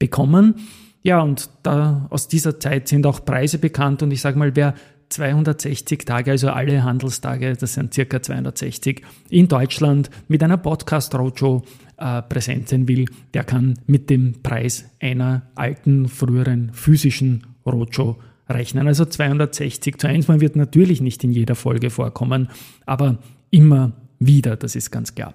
bekommen. 0.00 0.56
Ja, 1.04 1.20
und 1.20 1.50
da, 1.62 2.06
aus 2.08 2.28
dieser 2.28 2.58
Zeit 2.58 2.88
sind 2.88 3.06
auch 3.06 3.24
Preise 3.26 3.58
bekannt 3.58 4.02
und 4.02 4.10
ich 4.10 4.22
sage 4.22 4.38
mal, 4.38 4.56
wer 4.56 4.74
260 5.10 6.06
Tage, 6.06 6.30
also 6.30 6.48
alle 6.48 6.82
Handelstage, 6.82 7.52
das 7.52 7.74
sind 7.74 7.92
circa 7.92 8.22
260, 8.22 9.02
in 9.28 9.46
Deutschland 9.46 10.08
mit 10.28 10.42
einer 10.42 10.56
Podcast-Roadshow 10.56 11.62
äh, 11.98 12.22
präsent 12.22 12.70
sein 12.70 12.88
will, 12.88 13.04
der 13.34 13.44
kann 13.44 13.78
mit 13.86 14.08
dem 14.08 14.42
Preis 14.42 14.86
einer 14.98 15.42
alten, 15.54 16.08
früheren 16.08 16.72
physischen 16.72 17.46
Roadshow 17.66 18.16
rechnen. 18.48 18.88
Also 18.88 19.04
260 19.04 19.98
zu 19.98 20.08
1. 20.08 20.28
Man 20.28 20.40
wird 20.40 20.56
natürlich 20.56 21.02
nicht 21.02 21.22
in 21.22 21.32
jeder 21.32 21.54
Folge 21.54 21.90
vorkommen, 21.90 22.48
aber 22.86 23.18
immer 23.50 23.92
wieder, 24.26 24.56
das 24.56 24.76
ist 24.76 24.90
ganz 24.90 25.14
klar. 25.14 25.34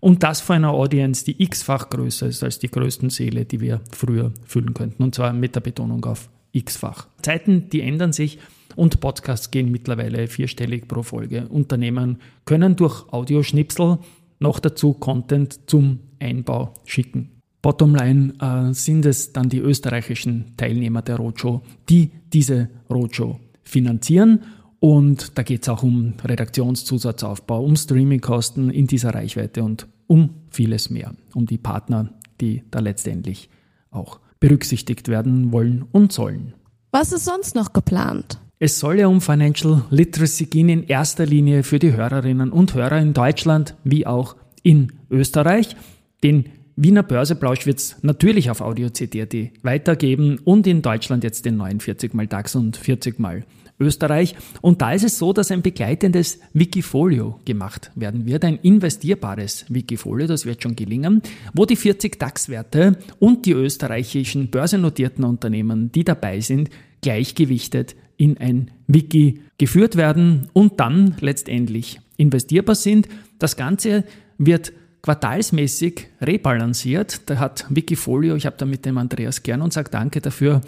Und 0.00 0.22
das 0.22 0.40
vor 0.40 0.56
einer 0.56 0.70
Audience, 0.70 1.24
die 1.24 1.42
x-fach 1.42 1.90
größer 1.90 2.26
ist 2.26 2.42
als 2.42 2.58
die 2.58 2.70
größten 2.70 3.10
Seele, 3.10 3.44
die 3.44 3.60
wir 3.60 3.80
früher 3.92 4.32
füllen 4.46 4.74
könnten. 4.74 5.02
Und 5.02 5.14
zwar 5.14 5.32
mit 5.32 5.54
der 5.54 5.60
Betonung 5.60 6.04
auf 6.04 6.30
x-fach. 6.52 7.06
Zeiten, 7.22 7.68
die 7.70 7.82
ändern 7.82 8.12
sich 8.12 8.38
und 8.76 9.00
Podcasts 9.00 9.50
gehen 9.50 9.70
mittlerweile 9.70 10.26
vierstellig 10.26 10.88
pro 10.88 11.02
Folge. 11.02 11.48
Unternehmen 11.48 12.18
können 12.44 12.76
durch 12.76 13.12
Audioschnipsel 13.12 13.98
noch 14.38 14.58
dazu 14.58 14.94
Content 14.94 15.68
zum 15.68 16.00
Einbau 16.18 16.74
schicken. 16.84 17.30
Bottomline 17.62 18.32
äh, 18.40 18.72
sind 18.72 19.04
es 19.04 19.32
dann 19.32 19.50
die 19.50 19.58
österreichischen 19.58 20.56
Teilnehmer 20.56 21.02
der 21.02 21.16
Roadshow, 21.16 21.60
die 21.88 22.10
diese 22.32 22.70
Roadshow 22.88 23.38
finanzieren 23.62 24.40
und 24.80 25.36
da 25.36 25.42
geht 25.42 25.62
es 25.62 25.68
auch 25.68 25.82
um 25.82 26.14
Redaktionszusatzaufbau, 26.24 27.62
um 27.62 27.76
Streamingkosten 27.76 28.70
in 28.70 28.86
dieser 28.86 29.14
Reichweite 29.14 29.62
und 29.62 29.86
um 30.06 30.30
vieles 30.50 30.90
mehr, 30.90 31.14
um 31.34 31.46
die 31.46 31.58
Partner, 31.58 32.10
die 32.40 32.62
da 32.70 32.80
letztendlich 32.80 33.50
auch 33.90 34.20
berücksichtigt 34.40 35.08
werden 35.08 35.52
wollen 35.52 35.84
und 35.92 36.12
sollen. 36.12 36.54
Was 36.90 37.12
ist 37.12 37.26
sonst 37.26 37.54
noch 37.54 37.72
geplant? 37.74 38.40
Es 38.58 38.78
soll 38.78 38.98
ja 38.98 39.06
um 39.06 39.20
Financial 39.20 39.84
Literacy 39.90 40.46
gehen, 40.46 40.68
in 40.68 40.84
erster 40.84 41.26
Linie 41.26 41.62
für 41.62 41.78
die 41.78 41.92
Hörerinnen 41.92 42.50
und 42.50 42.74
Hörer 42.74 42.98
in 42.98 43.12
Deutschland 43.12 43.76
wie 43.84 44.06
auch 44.06 44.36
in 44.62 44.92
Österreich. 45.10 45.76
Den 46.22 46.46
Wiener 46.76 47.02
Börseplausch 47.02 47.66
wird 47.66 47.78
es 47.78 47.96
natürlich 48.02 48.50
auf 48.50 48.60
Audio 48.60 48.88
CD 48.88 49.52
weitergeben 49.62 50.38
und 50.44 50.66
in 50.66 50.82
Deutschland 50.82 51.24
jetzt 51.24 51.44
den 51.44 51.56
49 51.58 52.14
mal 52.14 52.26
DAX 52.26 52.54
und 52.54 52.76
40 52.76 53.18
mal 53.18 53.44
Österreich. 53.80 54.34
Und 54.60 54.82
da 54.82 54.92
ist 54.92 55.04
es 55.04 55.18
so, 55.18 55.32
dass 55.32 55.50
ein 55.50 55.62
begleitendes 55.62 56.38
Wikifolio 56.52 57.40
gemacht 57.44 57.90
werden 57.94 58.26
wird, 58.26 58.44
ein 58.44 58.58
investierbares 58.62 59.64
Wikifolio, 59.68 60.26
das 60.26 60.46
wird 60.46 60.62
schon 60.62 60.76
gelingen, 60.76 61.22
wo 61.54 61.64
die 61.64 61.76
40 61.76 62.18
DAX-Werte 62.18 62.98
und 63.18 63.46
die 63.46 63.52
österreichischen 63.52 64.50
börsennotierten 64.50 65.24
Unternehmen, 65.24 65.90
die 65.92 66.04
dabei 66.04 66.40
sind, 66.40 66.70
gleichgewichtet 67.00 67.96
in 68.16 68.36
ein 68.36 68.70
Wiki 68.86 69.40
geführt 69.56 69.96
werden 69.96 70.48
und 70.52 70.78
dann 70.78 71.16
letztendlich 71.20 72.00
investierbar 72.18 72.74
sind. 72.74 73.08
Das 73.38 73.56
Ganze 73.56 74.04
wird 74.36 74.74
quartalsmäßig 75.02 76.08
rebalanciert. 76.20 77.22
Da 77.30 77.38
hat 77.38 77.64
Wikifolio, 77.70 78.36
ich 78.36 78.46
habe 78.46 78.56
da 78.58 78.66
mit 78.66 78.84
dem 78.84 78.98
Andreas 78.98 79.42
Gern 79.42 79.62
und 79.62 79.72
sage 79.72 79.90
danke 79.90 80.20
dafür, 80.20 80.60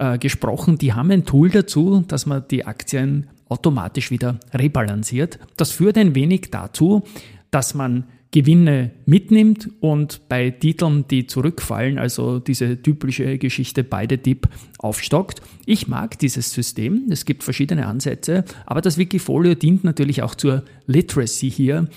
äh, 0.00 0.18
gesprochen. 0.18 0.78
Die 0.78 0.92
haben 0.92 1.10
ein 1.10 1.24
Tool 1.24 1.50
dazu, 1.50 2.04
dass 2.08 2.26
man 2.26 2.44
die 2.50 2.64
Aktien 2.64 3.28
automatisch 3.48 4.10
wieder 4.10 4.40
rebalanciert. 4.52 5.38
Das 5.56 5.70
führt 5.70 5.98
ein 5.98 6.14
wenig 6.14 6.50
dazu, 6.50 7.02
dass 7.50 7.74
man 7.74 8.04
Gewinne 8.32 8.92
mitnimmt 9.06 9.68
und 9.80 10.28
bei 10.28 10.50
Titeln, 10.50 11.04
die 11.08 11.26
zurückfallen, 11.26 11.98
also 11.98 12.38
diese 12.38 12.80
typische 12.80 13.38
Geschichte 13.38 13.82
beide 13.84 14.18
Dip 14.18 14.48
aufstockt. 14.78 15.42
Ich 15.66 15.88
mag 15.88 16.18
dieses 16.18 16.52
System. 16.52 17.06
Es 17.10 17.24
gibt 17.24 17.42
verschiedene 17.42 17.86
Ansätze, 17.86 18.44
aber 18.66 18.80
das 18.80 18.98
Wikifolio 18.98 19.54
dient 19.54 19.82
natürlich 19.84 20.22
auch 20.22 20.34
zur 20.34 20.64
Literacy 20.86 21.50
hier 21.50 21.88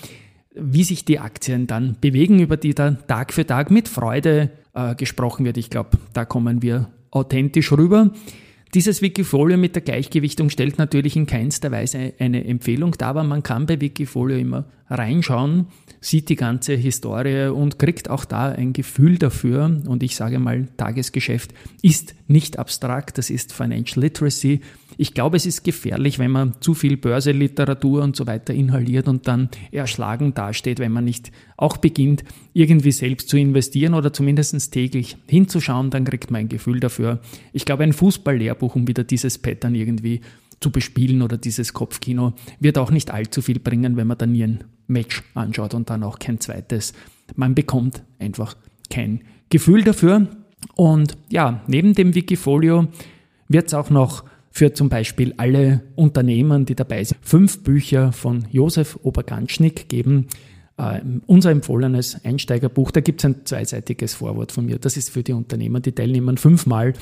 wie 0.54 0.84
sich 0.84 1.04
die 1.04 1.18
Aktien 1.18 1.66
dann 1.66 1.96
bewegen, 2.00 2.38
über 2.38 2.56
die 2.56 2.74
dann 2.74 2.98
Tag 3.06 3.32
für 3.32 3.44
Tag 3.44 3.70
mit 3.70 3.88
Freude 3.88 4.50
äh, 4.72 4.94
gesprochen 4.94 5.44
wird. 5.44 5.56
Ich 5.56 5.70
glaube, 5.70 5.98
da 6.12 6.24
kommen 6.24 6.62
wir 6.62 6.90
authentisch 7.14 7.72
rüber. 7.72 8.10
Dieses 8.74 9.02
Wikifolio 9.02 9.56
mit 9.56 9.76
der 9.76 9.82
Gleichgewichtung 9.82 10.50
stellt 10.50 10.78
natürlich 10.78 11.14
in 11.14 11.26
keinster 11.26 11.70
Weise 11.70 12.12
eine 12.18 12.44
Empfehlung 12.44 12.90
dar, 12.92 13.10
aber 13.10 13.22
man 13.22 13.44
kann 13.44 13.66
bei 13.66 13.80
Wikifolio 13.80 14.36
immer 14.36 14.64
reinschauen, 14.90 15.68
sieht 16.00 16.28
die 16.28 16.34
ganze 16.34 16.74
Historie 16.74 17.48
und 17.48 17.78
kriegt 17.78 18.10
auch 18.10 18.24
da 18.24 18.48
ein 18.48 18.72
Gefühl 18.72 19.18
dafür. 19.18 19.80
Und 19.86 20.02
ich 20.02 20.16
sage 20.16 20.40
mal, 20.40 20.66
Tagesgeschäft 20.76 21.54
ist 21.82 22.16
nicht 22.26 22.58
abstrakt, 22.58 23.16
das 23.16 23.30
ist 23.30 23.52
Financial 23.52 24.02
Literacy. 24.02 24.60
Ich 24.96 25.14
glaube, 25.14 25.36
es 25.36 25.46
ist 25.46 25.64
gefährlich, 25.64 26.18
wenn 26.18 26.30
man 26.30 26.54
zu 26.60 26.74
viel 26.74 26.96
Börseliteratur 26.96 28.02
und 28.02 28.16
so 28.16 28.26
weiter 28.26 28.54
inhaliert 28.54 29.08
und 29.08 29.26
dann 29.28 29.48
erschlagen 29.72 30.34
dasteht, 30.34 30.78
wenn 30.78 30.92
man 30.92 31.04
nicht 31.04 31.32
auch 31.56 31.76
beginnt, 31.76 32.24
irgendwie 32.52 32.92
selbst 32.92 33.28
zu 33.28 33.36
investieren 33.36 33.94
oder 33.94 34.12
zumindest 34.12 34.72
täglich 34.72 35.16
hinzuschauen, 35.26 35.90
dann 35.90 36.04
kriegt 36.04 36.30
man 36.30 36.42
ein 36.42 36.48
Gefühl 36.48 36.80
dafür. 36.80 37.20
Ich 37.52 37.64
glaube, 37.64 37.84
ein 37.84 37.92
Fußballlehrbuch, 37.92 38.74
um 38.76 38.86
wieder 38.86 39.04
dieses 39.04 39.38
Pattern 39.38 39.74
irgendwie 39.74 40.20
zu 40.60 40.70
bespielen 40.70 41.22
oder 41.22 41.36
dieses 41.36 41.72
Kopfkino, 41.72 42.32
wird 42.60 42.78
auch 42.78 42.90
nicht 42.90 43.10
allzu 43.10 43.42
viel 43.42 43.58
bringen, 43.58 43.96
wenn 43.96 44.06
man 44.06 44.18
dann 44.18 44.32
nie 44.32 44.44
ein 44.44 44.64
Match 44.86 45.22
anschaut 45.34 45.74
und 45.74 45.90
dann 45.90 46.02
auch 46.02 46.18
kein 46.18 46.40
zweites. 46.40 46.92
Man 47.36 47.54
bekommt 47.54 48.02
einfach 48.18 48.56
kein 48.90 49.20
Gefühl 49.50 49.82
dafür. 49.84 50.28
Und 50.74 51.16
ja, 51.30 51.62
neben 51.66 51.94
dem 51.94 52.14
Wikifolio 52.14 52.88
wird 53.48 53.68
es 53.68 53.74
auch 53.74 53.90
noch 53.90 54.24
für 54.54 54.72
zum 54.72 54.88
Beispiel 54.88 55.34
alle 55.36 55.82
Unternehmen, 55.96 56.64
die 56.64 56.76
dabei 56.76 57.02
sind, 57.02 57.18
fünf 57.22 57.64
Bücher 57.64 58.12
von 58.12 58.44
Josef 58.52 59.00
Oberganschnick 59.02 59.88
geben. 59.88 60.28
Uh, 60.76 60.98
unser 61.26 61.52
empfohlenes 61.52 62.24
Einsteigerbuch, 62.24 62.90
da 62.90 63.00
gibt 63.00 63.20
es 63.20 63.26
ein 63.26 63.44
zweiseitiges 63.44 64.14
Vorwort 64.14 64.50
von 64.50 64.66
mir. 64.66 64.80
Das 64.80 64.96
ist 64.96 65.10
für 65.10 65.22
die 65.22 65.32
Unternehmer, 65.32 65.78
die 65.78 65.92
teilnehmen 65.92 66.36
fünfmal. 66.36 66.94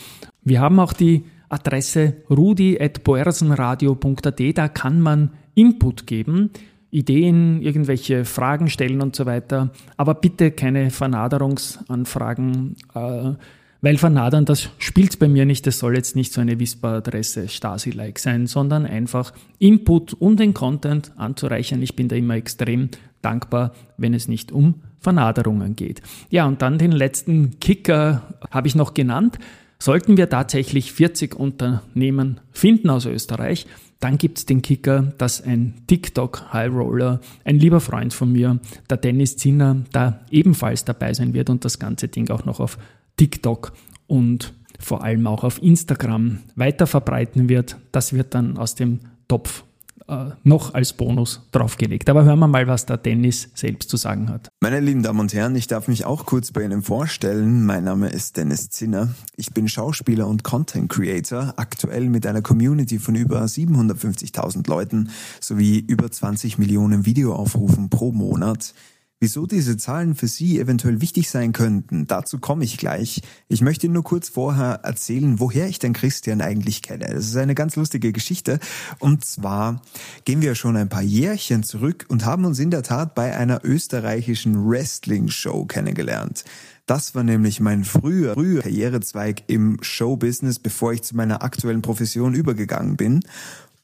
Wir 0.42 0.60
haben 0.60 0.78
auch 0.78 0.92
die 0.92 1.24
Adresse 1.48 2.16
rudi.boersenradio.at, 2.28 4.58
da 4.58 4.68
kann 4.68 5.00
man 5.00 5.30
Input 5.54 6.06
geben, 6.06 6.50
Ideen, 6.90 7.62
irgendwelche 7.62 8.26
Fragen 8.26 8.68
stellen 8.68 9.00
und 9.00 9.16
so 9.16 9.24
weiter. 9.24 9.70
Aber 9.96 10.12
bitte 10.14 10.50
keine 10.50 10.90
Vernaderungsanfragen. 10.90 12.76
Uh, 12.94 13.36
weil 13.82 13.98
vernadern, 13.98 14.44
das 14.44 14.70
spielt 14.78 15.18
bei 15.18 15.28
mir 15.28 15.44
nicht, 15.44 15.66
das 15.66 15.80
soll 15.80 15.96
jetzt 15.96 16.16
nicht 16.16 16.32
so 16.32 16.40
eine 16.40 16.58
Whisper-Adresse 16.58 17.48
Stasi-like 17.48 18.18
sein, 18.18 18.46
sondern 18.46 18.86
einfach 18.86 19.32
Input 19.58 20.14
und 20.14 20.38
den 20.40 20.54
Content 20.54 21.12
anzureichern. 21.16 21.82
Ich 21.82 21.96
bin 21.96 22.08
da 22.08 22.16
immer 22.16 22.36
extrem 22.36 22.88
dankbar, 23.20 23.72
wenn 23.96 24.14
es 24.14 24.28
nicht 24.28 24.52
um 24.52 24.76
Vernaderungen 25.00 25.74
geht. 25.74 26.00
Ja, 26.30 26.46
und 26.46 26.62
dann 26.62 26.78
den 26.78 26.92
letzten 26.92 27.58
Kicker 27.58 28.22
habe 28.50 28.68
ich 28.68 28.76
noch 28.76 28.94
genannt. 28.94 29.38
Sollten 29.80 30.16
wir 30.16 30.28
tatsächlich 30.28 30.92
40 30.92 31.34
Unternehmen 31.34 32.40
finden 32.52 32.88
aus 32.88 33.04
Österreich, 33.04 33.66
Dann 34.02 34.18
gibt's 34.18 34.46
den 34.46 34.62
Kicker, 34.62 35.12
dass 35.16 35.40
ein 35.40 35.74
TikTok 35.86 36.52
High 36.52 36.72
Roller, 36.72 37.20
ein 37.44 37.60
lieber 37.60 37.78
Freund 37.78 38.12
von 38.12 38.32
mir, 38.32 38.58
der 38.90 38.96
Dennis 38.96 39.36
Zinner, 39.36 39.76
da 39.92 40.18
ebenfalls 40.28 40.84
dabei 40.84 41.14
sein 41.14 41.34
wird 41.34 41.48
und 41.50 41.64
das 41.64 41.78
ganze 41.78 42.08
Ding 42.08 42.28
auch 42.28 42.44
noch 42.44 42.58
auf 42.58 42.78
TikTok 43.16 43.72
und 44.06 44.54
vor 44.78 45.04
allem 45.04 45.26
auch 45.26 45.44
auf 45.44 45.62
Instagram 45.62 46.38
weiter 46.56 46.86
verbreiten 46.86 47.48
wird. 47.48 47.78
Das 47.92 48.12
wird 48.12 48.34
dann 48.34 48.58
aus 48.58 48.74
dem 48.74 49.00
Topf 49.28 49.64
äh, 50.08 50.30
noch 50.42 50.74
als 50.74 50.92
Bonus 50.92 51.48
draufgelegt. 51.52 52.10
Aber 52.10 52.24
hören 52.24 52.38
wir 52.40 52.48
mal, 52.48 52.66
was 52.66 52.86
der 52.86 52.96
Dennis 52.96 53.50
selbst 53.54 53.88
zu 53.88 53.96
sagen 53.96 54.28
hat. 54.28 54.48
Meine 54.60 54.80
lieben 54.80 55.02
Damen 55.02 55.20
und 55.20 55.32
Herren, 55.32 55.54
ich 55.54 55.68
darf 55.68 55.88
mich 55.88 56.04
auch 56.04 56.26
kurz 56.26 56.50
bei 56.50 56.64
Ihnen 56.64 56.82
vorstellen. 56.82 57.64
Mein 57.64 57.84
Name 57.84 58.08
ist 58.08 58.36
Dennis 58.36 58.70
Zinner. 58.70 59.14
Ich 59.36 59.52
bin 59.52 59.68
Schauspieler 59.68 60.26
und 60.26 60.42
Content 60.44 60.90
Creator, 60.90 61.54
aktuell 61.56 62.08
mit 62.08 62.26
einer 62.26 62.42
Community 62.42 62.98
von 62.98 63.14
über 63.14 63.42
750.000 63.44 64.68
Leuten 64.68 65.10
sowie 65.40 65.78
über 65.78 66.10
20 66.10 66.58
Millionen 66.58 67.06
Videoaufrufen 67.06 67.88
pro 67.88 68.12
Monat. 68.12 68.74
Wieso 69.22 69.46
diese 69.46 69.76
Zahlen 69.76 70.16
für 70.16 70.26
Sie 70.26 70.58
eventuell 70.58 71.00
wichtig 71.00 71.30
sein 71.30 71.52
könnten, 71.52 72.08
dazu 72.08 72.40
komme 72.40 72.64
ich 72.64 72.76
gleich. 72.76 73.22
Ich 73.46 73.60
möchte 73.60 73.86
Ihnen 73.86 73.92
nur 73.92 74.02
kurz 74.02 74.28
vorher 74.28 74.80
erzählen, 74.82 75.38
woher 75.38 75.68
ich 75.68 75.78
den 75.78 75.92
Christian 75.92 76.40
eigentlich 76.40 76.82
kenne. 76.82 77.06
Das 77.06 77.26
ist 77.26 77.36
eine 77.36 77.54
ganz 77.54 77.76
lustige 77.76 78.10
Geschichte. 78.10 78.58
Und 78.98 79.24
zwar 79.24 79.80
gehen 80.24 80.42
wir 80.42 80.56
schon 80.56 80.76
ein 80.76 80.88
paar 80.88 81.02
Jährchen 81.04 81.62
zurück 81.62 82.04
und 82.08 82.24
haben 82.24 82.44
uns 82.44 82.58
in 82.58 82.72
der 82.72 82.82
Tat 82.82 83.14
bei 83.14 83.36
einer 83.36 83.60
österreichischen 83.64 84.68
Wrestling-Show 84.68 85.66
kennengelernt. 85.66 86.42
Das 86.86 87.14
war 87.14 87.22
nämlich 87.22 87.60
mein 87.60 87.84
früher, 87.84 88.34
früher 88.34 88.62
Karrierezweig 88.62 89.44
im 89.46 89.78
Showbusiness, 89.82 90.58
bevor 90.58 90.94
ich 90.94 91.02
zu 91.02 91.14
meiner 91.14 91.44
aktuellen 91.44 91.82
Profession 91.82 92.34
übergegangen 92.34 92.96
bin. 92.96 93.20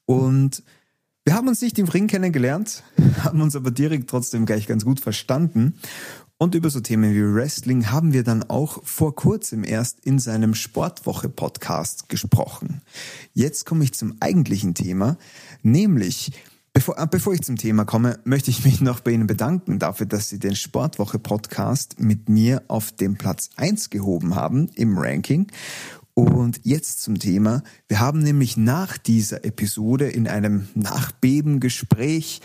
Und 0.04 0.64
wir 1.28 1.34
haben 1.34 1.48
uns 1.48 1.60
nicht 1.60 1.78
im 1.78 1.88
Ring 1.88 2.06
kennengelernt, 2.06 2.82
haben 3.22 3.42
uns 3.42 3.54
aber 3.54 3.70
direkt 3.70 4.08
trotzdem 4.08 4.46
gleich 4.46 4.66
ganz 4.66 4.86
gut 4.86 4.98
verstanden. 4.98 5.74
Und 6.38 6.54
über 6.54 6.70
so 6.70 6.80
Themen 6.80 7.12
wie 7.12 7.34
Wrestling 7.34 7.90
haben 7.90 8.14
wir 8.14 8.24
dann 8.24 8.44
auch 8.44 8.82
vor 8.82 9.14
kurzem 9.14 9.62
erst 9.62 10.00
in 10.06 10.18
seinem 10.18 10.54
Sportwoche-Podcast 10.54 12.08
gesprochen. 12.08 12.80
Jetzt 13.34 13.66
komme 13.66 13.84
ich 13.84 13.92
zum 13.92 14.16
eigentlichen 14.20 14.72
Thema, 14.72 15.18
nämlich 15.62 16.32
Bevor, 16.74 16.96
äh, 16.98 17.06
bevor 17.10 17.34
ich 17.34 17.42
zum 17.42 17.56
Thema 17.56 17.84
komme, 17.84 18.20
möchte 18.24 18.50
ich 18.50 18.64
mich 18.64 18.80
noch 18.80 19.00
bei 19.00 19.10
Ihnen 19.10 19.26
bedanken 19.26 19.80
dafür, 19.80 20.06
dass 20.06 20.28
Sie 20.28 20.38
den 20.38 20.54
Sportwoche-Podcast 20.54 21.98
mit 21.98 22.28
mir 22.28 22.62
auf 22.68 22.92
den 22.92 23.16
Platz 23.16 23.50
eins 23.56 23.90
gehoben 23.90 24.36
haben 24.36 24.68
im 24.76 24.96
Ranking. 24.96 25.48
Und 26.18 26.62
jetzt 26.64 27.00
zum 27.02 27.20
Thema. 27.20 27.62
Wir 27.86 28.00
haben 28.00 28.18
nämlich 28.18 28.56
nach 28.56 28.98
dieser 28.98 29.44
Episode 29.44 30.08
in 30.08 30.26
einem 30.26 30.66
Nachbebengespräch 30.74 32.40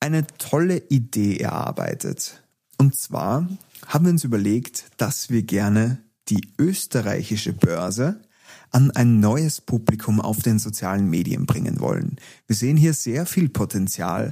eine 0.00 0.26
tolle 0.38 0.78
Idee 0.88 1.36
erarbeitet. 1.36 2.42
Und 2.78 2.96
zwar 2.96 3.46
haben 3.86 4.06
wir 4.06 4.12
uns 4.12 4.24
überlegt, 4.24 4.86
dass 4.96 5.28
wir 5.28 5.42
gerne 5.42 5.98
die 6.30 6.48
österreichische 6.58 7.52
Börse 7.52 8.22
an 8.70 8.90
ein 8.92 9.20
neues 9.20 9.60
Publikum 9.60 10.18
auf 10.18 10.40
den 10.40 10.58
sozialen 10.58 11.10
Medien 11.10 11.44
bringen 11.44 11.78
wollen. 11.78 12.16
Wir 12.46 12.56
sehen 12.56 12.78
hier 12.78 12.94
sehr 12.94 13.26
viel 13.26 13.50
Potenzial 13.50 14.30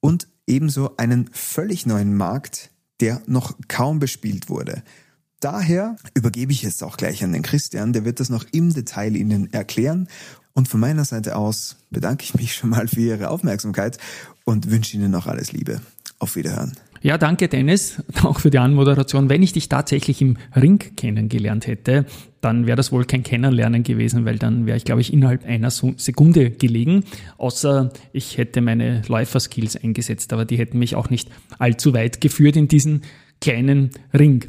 und 0.00 0.28
ebenso 0.46 0.98
einen 0.98 1.30
völlig 1.32 1.86
neuen 1.86 2.14
Markt, 2.14 2.68
der 3.00 3.22
noch 3.24 3.56
kaum 3.66 3.98
bespielt 3.98 4.50
wurde. 4.50 4.82
Daher 5.40 5.96
übergebe 6.14 6.50
ich 6.50 6.62
jetzt 6.62 6.82
auch 6.82 6.96
gleich 6.96 7.22
an 7.22 7.32
den 7.32 7.42
Christian, 7.42 7.92
der 7.92 8.04
wird 8.04 8.18
das 8.18 8.28
noch 8.28 8.44
im 8.50 8.74
Detail 8.74 9.14
Ihnen 9.14 9.52
erklären. 9.52 10.08
Und 10.52 10.66
von 10.66 10.80
meiner 10.80 11.04
Seite 11.04 11.36
aus 11.36 11.76
bedanke 11.90 12.24
ich 12.24 12.34
mich 12.34 12.54
schon 12.54 12.70
mal 12.70 12.88
für 12.88 13.00
Ihre 13.00 13.30
Aufmerksamkeit 13.30 13.98
und 14.44 14.70
wünsche 14.70 14.96
Ihnen 14.96 15.12
noch 15.12 15.26
alles 15.26 15.52
Liebe. 15.52 15.80
Auf 16.18 16.34
Wiederhören. 16.34 16.72
Ja, 17.00 17.16
danke 17.16 17.46
Dennis, 17.46 18.02
auch 18.24 18.40
für 18.40 18.50
die 18.50 18.58
Anmoderation. 18.58 19.28
Wenn 19.28 19.44
ich 19.44 19.52
dich 19.52 19.68
tatsächlich 19.68 20.20
im 20.20 20.36
Ring 20.56 20.78
kennengelernt 20.96 21.68
hätte, 21.68 22.06
dann 22.40 22.66
wäre 22.66 22.76
das 22.76 22.90
wohl 22.90 23.04
kein 23.04 23.22
Kennenlernen 23.22 23.84
gewesen, 23.84 24.24
weil 24.24 24.38
dann 24.38 24.66
wäre 24.66 24.76
ich, 24.76 24.84
glaube 24.84 25.00
ich, 25.00 25.12
innerhalb 25.12 25.44
einer 25.44 25.70
Sekunde 25.70 26.50
gelegen. 26.50 27.04
Außer 27.36 27.92
ich 28.12 28.38
hätte 28.38 28.60
meine 28.60 29.02
Läuferskills 29.06 29.76
eingesetzt, 29.76 30.32
aber 30.32 30.44
die 30.44 30.58
hätten 30.58 30.80
mich 30.80 30.96
auch 30.96 31.10
nicht 31.10 31.30
allzu 31.60 31.94
weit 31.94 32.20
geführt 32.20 32.56
in 32.56 32.66
diesen 32.66 33.02
kleinen 33.40 33.90
Ring. 34.12 34.44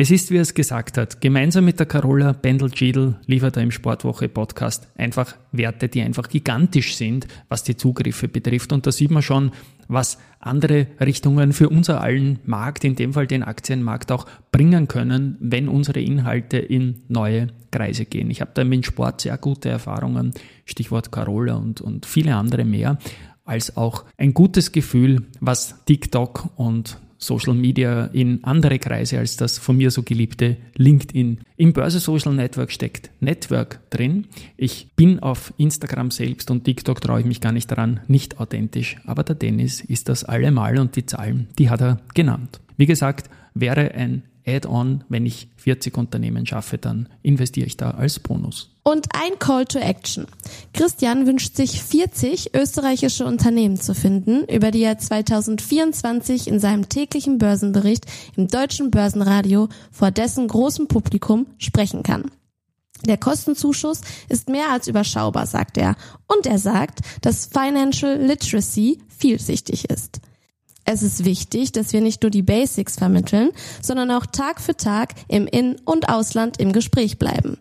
Es 0.00 0.12
ist, 0.12 0.30
wie 0.30 0.36
er 0.36 0.42
es 0.42 0.54
gesagt 0.54 0.96
hat, 0.96 1.20
gemeinsam 1.20 1.64
mit 1.64 1.80
der 1.80 1.86
Carola 1.86 2.30
Bendel-Giedel 2.30 3.16
liefert 3.26 3.56
er 3.56 3.64
im 3.64 3.72
Sportwoche-Podcast 3.72 4.86
einfach 4.96 5.34
Werte, 5.50 5.88
die 5.88 6.02
einfach 6.02 6.28
gigantisch 6.28 6.94
sind, 6.94 7.26
was 7.48 7.64
die 7.64 7.76
Zugriffe 7.76 8.28
betrifft. 8.28 8.72
Und 8.72 8.86
da 8.86 8.92
sieht 8.92 9.10
man 9.10 9.22
schon, 9.22 9.50
was 9.88 10.18
andere 10.38 10.86
Richtungen 11.00 11.52
für 11.52 11.68
unser 11.68 12.00
allen 12.00 12.38
Markt, 12.44 12.84
in 12.84 12.94
dem 12.94 13.12
Fall 13.12 13.26
den 13.26 13.42
Aktienmarkt, 13.42 14.12
auch 14.12 14.26
bringen 14.52 14.86
können, 14.86 15.36
wenn 15.40 15.68
unsere 15.68 16.00
Inhalte 16.00 16.58
in 16.58 17.02
neue 17.08 17.48
Kreise 17.72 18.04
gehen. 18.04 18.30
Ich 18.30 18.40
habe 18.40 18.52
da 18.54 18.62
mit 18.62 18.86
Sport 18.86 19.22
sehr 19.22 19.36
gute 19.36 19.68
Erfahrungen, 19.68 20.32
Stichwort 20.64 21.10
Carola 21.10 21.56
und, 21.56 21.80
und 21.80 22.06
viele 22.06 22.36
andere 22.36 22.64
mehr, 22.64 22.98
als 23.44 23.76
auch 23.76 24.04
ein 24.16 24.32
gutes 24.32 24.70
Gefühl, 24.70 25.26
was 25.40 25.84
TikTok 25.86 26.50
und 26.54 27.00
Social 27.18 27.54
Media 27.54 28.06
in 28.06 28.42
andere 28.44 28.78
Kreise 28.78 29.18
als 29.18 29.36
das 29.36 29.58
von 29.58 29.76
mir 29.76 29.90
so 29.90 30.02
geliebte 30.02 30.56
LinkedIn. 30.76 31.40
Im 31.56 31.72
Börse 31.72 31.98
Social 31.98 32.34
Network 32.34 32.70
steckt 32.72 33.10
Network 33.20 33.80
drin. 33.90 34.26
Ich 34.56 34.88
bin 34.96 35.18
auf 35.18 35.52
Instagram 35.58 36.10
selbst 36.10 36.50
und 36.50 36.64
TikTok 36.64 37.00
traue 37.00 37.20
ich 37.20 37.26
mich 37.26 37.40
gar 37.40 37.52
nicht 37.52 37.70
daran, 37.70 38.00
nicht 38.06 38.40
authentisch. 38.40 38.96
Aber 39.04 39.24
der 39.24 39.34
Dennis 39.34 39.80
ist 39.80 40.08
das 40.08 40.24
allemal 40.24 40.78
und 40.78 40.96
die 40.96 41.06
Zahlen, 41.06 41.48
die 41.58 41.68
hat 41.68 41.80
er 41.80 42.00
genannt. 42.14 42.60
Wie 42.76 42.86
gesagt, 42.86 43.28
wäre 43.54 43.92
ein 43.92 44.22
Add-on, 44.48 45.04
wenn 45.08 45.26
ich 45.26 45.48
40 45.56 45.96
Unternehmen 45.96 46.46
schaffe, 46.46 46.78
dann 46.78 47.08
investiere 47.22 47.66
ich 47.66 47.76
da 47.76 47.90
als 47.90 48.18
Bonus. 48.18 48.74
Und 48.82 49.06
ein 49.14 49.38
Call 49.38 49.66
to 49.66 49.78
Action. 49.78 50.26
Christian 50.72 51.26
wünscht 51.26 51.54
sich 51.56 51.82
40 51.82 52.54
österreichische 52.54 53.26
Unternehmen 53.26 53.76
zu 53.76 53.94
finden, 53.94 54.44
über 54.44 54.70
die 54.70 54.82
er 54.82 54.98
2024 54.98 56.48
in 56.48 56.58
seinem 56.58 56.88
täglichen 56.88 57.36
Börsenbericht 57.38 58.06
im 58.36 58.48
deutschen 58.48 58.90
Börsenradio 58.90 59.68
vor 59.92 60.10
dessen 60.10 60.48
großem 60.48 60.88
Publikum 60.88 61.46
sprechen 61.58 62.02
kann. 62.02 62.30
Der 63.06 63.18
Kostenzuschuss 63.18 64.00
ist 64.28 64.48
mehr 64.48 64.70
als 64.72 64.88
überschaubar, 64.88 65.46
sagt 65.46 65.78
er. 65.78 65.94
Und 66.26 66.46
er 66.46 66.58
sagt, 66.58 67.00
dass 67.20 67.46
Financial 67.46 68.16
Literacy 68.16 68.98
vielsichtig 69.08 69.88
ist. 69.90 70.20
Es 70.90 71.02
ist 71.02 71.26
wichtig, 71.26 71.72
dass 71.72 71.92
wir 71.92 72.00
nicht 72.00 72.22
nur 72.22 72.30
die 72.30 72.40
Basics 72.40 72.96
vermitteln, 72.96 73.50
sondern 73.82 74.10
auch 74.10 74.24
Tag 74.24 74.58
für 74.58 74.74
Tag 74.74 75.12
im 75.28 75.46
In- 75.46 75.76
und 75.84 76.08
Ausland 76.08 76.58
im 76.58 76.72
Gespräch 76.72 77.18
bleiben. 77.18 77.58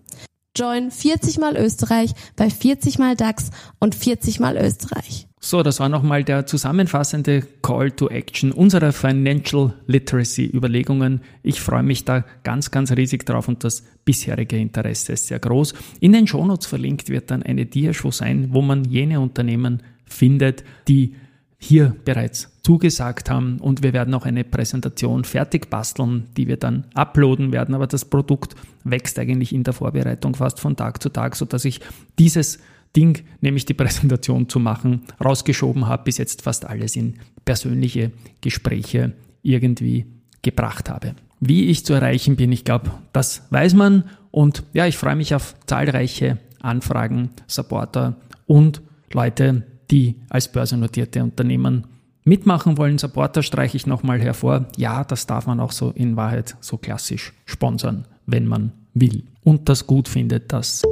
Join 0.56 0.92
40 0.92 1.38
mal 1.38 1.58
Österreich 1.58 2.14
bei 2.38 2.50
40 2.50 3.00
mal 3.00 3.18
DAX 3.18 3.52
und 3.80 3.96
40 3.96 4.40
mal 4.40 4.56
Österreich. 4.56 5.28
So, 5.42 5.62
das 5.62 5.82
war 5.82 5.90
nochmal 5.90 6.24
der 6.24 6.46
zusammenfassende 6.46 7.46
Call 7.62 7.92
to 7.92 8.08
Action 8.08 8.54
unserer 8.54 8.94
Financial 8.94 9.74
Literacy 9.88 10.46
Überlegungen. 10.46 11.20
Ich 11.44 11.60
freue 11.60 11.84
mich 11.84 12.06
da 12.06 12.24
ganz, 12.44 12.72
ganz 12.72 12.94
riesig 12.94 13.26
drauf 13.26 13.50
und 13.50 13.62
das 13.66 13.84
bisherige 14.06 14.58
Interesse 14.58 15.12
ist 15.12 15.28
sehr 15.28 15.40
groß. 15.40 15.74
In 16.00 16.14
den 16.14 16.28
Shownotes 16.28 16.66
verlinkt 16.66 17.10
wird 17.10 17.30
dann 17.30 17.44
eine 17.44 17.66
Diashow 17.66 18.10
sein, 18.10 18.54
wo 18.54 18.62
man 18.62 18.86
jene 18.86 19.20
Unternehmen 19.20 19.84
findet, 20.06 20.64
die 20.88 21.14
hier 21.60 21.96
bereits 22.06 22.50
zugesagt 22.62 23.30
haben 23.30 23.60
und 23.60 23.82
wir 23.82 23.94
werden 23.94 24.14
auch 24.14 24.26
eine 24.26 24.44
Präsentation 24.44 25.24
fertig 25.24 25.70
basteln, 25.70 26.28
die 26.38 26.48
wir 26.48 26.58
dann 26.58 26.86
uploaden 26.94 27.52
werden. 27.52 27.74
Aber 27.74 27.88
das 27.88 28.06
Produkt 28.06 28.56
wächst 28.84 29.18
eigentlich 29.18 29.54
in 29.54 29.64
der 29.64 29.74
Vorbereitung 29.74 30.36
fast 30.36 30.60
von 30.60 30.76
Tag 30.76 31.02
zu 31.02 31.10
Tag, 31.10 31.36
sodass 31.36 31.66
ich 31.66 31.82
dieses 32.20 32.60
Ding, 32.96 33.24
nämlich 33.42 33.66
die 33.66 33.74
Präsentation 33.74 34.50
zu 34.50 34.60
machen, 34.60 35.04
rausgeschoben 35.24 35.88
habe, 35.88 36.04
bis 36.04 36.18
jetzt 36.18 36.44
fast 36.44 36.66
alles 36.66 36.96
in 36.96 37.16
persönliche 37.46 38.12
Gespräche 38.42 39.14
irgendwie 39.42 40.06
gebracht 40.42 40.90
habe. 40.90 41.16
Wie 41.40 41.66
ich 41.70 41.86
zu 41.86 41.94
erreichen 41.94 42.36
bin, 42.36 42.52
ich 42.52 42.66
glaube, 42.66 42.92
das 43.14 43.44
weiß 43.50 43.74
man 43.74 44.04
und 44.32 44.64
ja, 44.74 44.88
ich 44.88 44.98
freue 44.98 45.16
mich 45.16 45.36
auf 45.36 45.56
zahlreiche 45.66 46.38
Anfragen, 46.60 47.30
Supporter 47.48 48.16
und 48.46 48.82
Leute, 49.14 49.64
die 49.92 50.16
als 50.30 50.52
börsennotierte 50.52 51.24
Unternehmen 51.24 51.86
mitmachen 52.24 52.78
wollen. 52.78 52.98
Supporter 52.98 53.44
streiche 53.44 53.78
ich 53.78 53.88
nochmal 53.88 54.20
hervor. 54.20 54.66
Ja, 54.76 55.04
das 55.04 55.28
darf 55.28 55.48
man 55.48 55.60
auch 55.60 55.72
so 55.72 55.92
in 55.92 56.16
Wahrheit 56.16 56.56
so 56.62 56.78
klassisch 56.78 57.34
sponsern, 57.46 58.06
wenn 58.26 58.48
man 58.48 58.72
will 58.94 59.24
und 59.44 59.70
das 59.70 59.88
gut 59.88 60.08
findet, 60.08 60.52
dass 60.52 60.84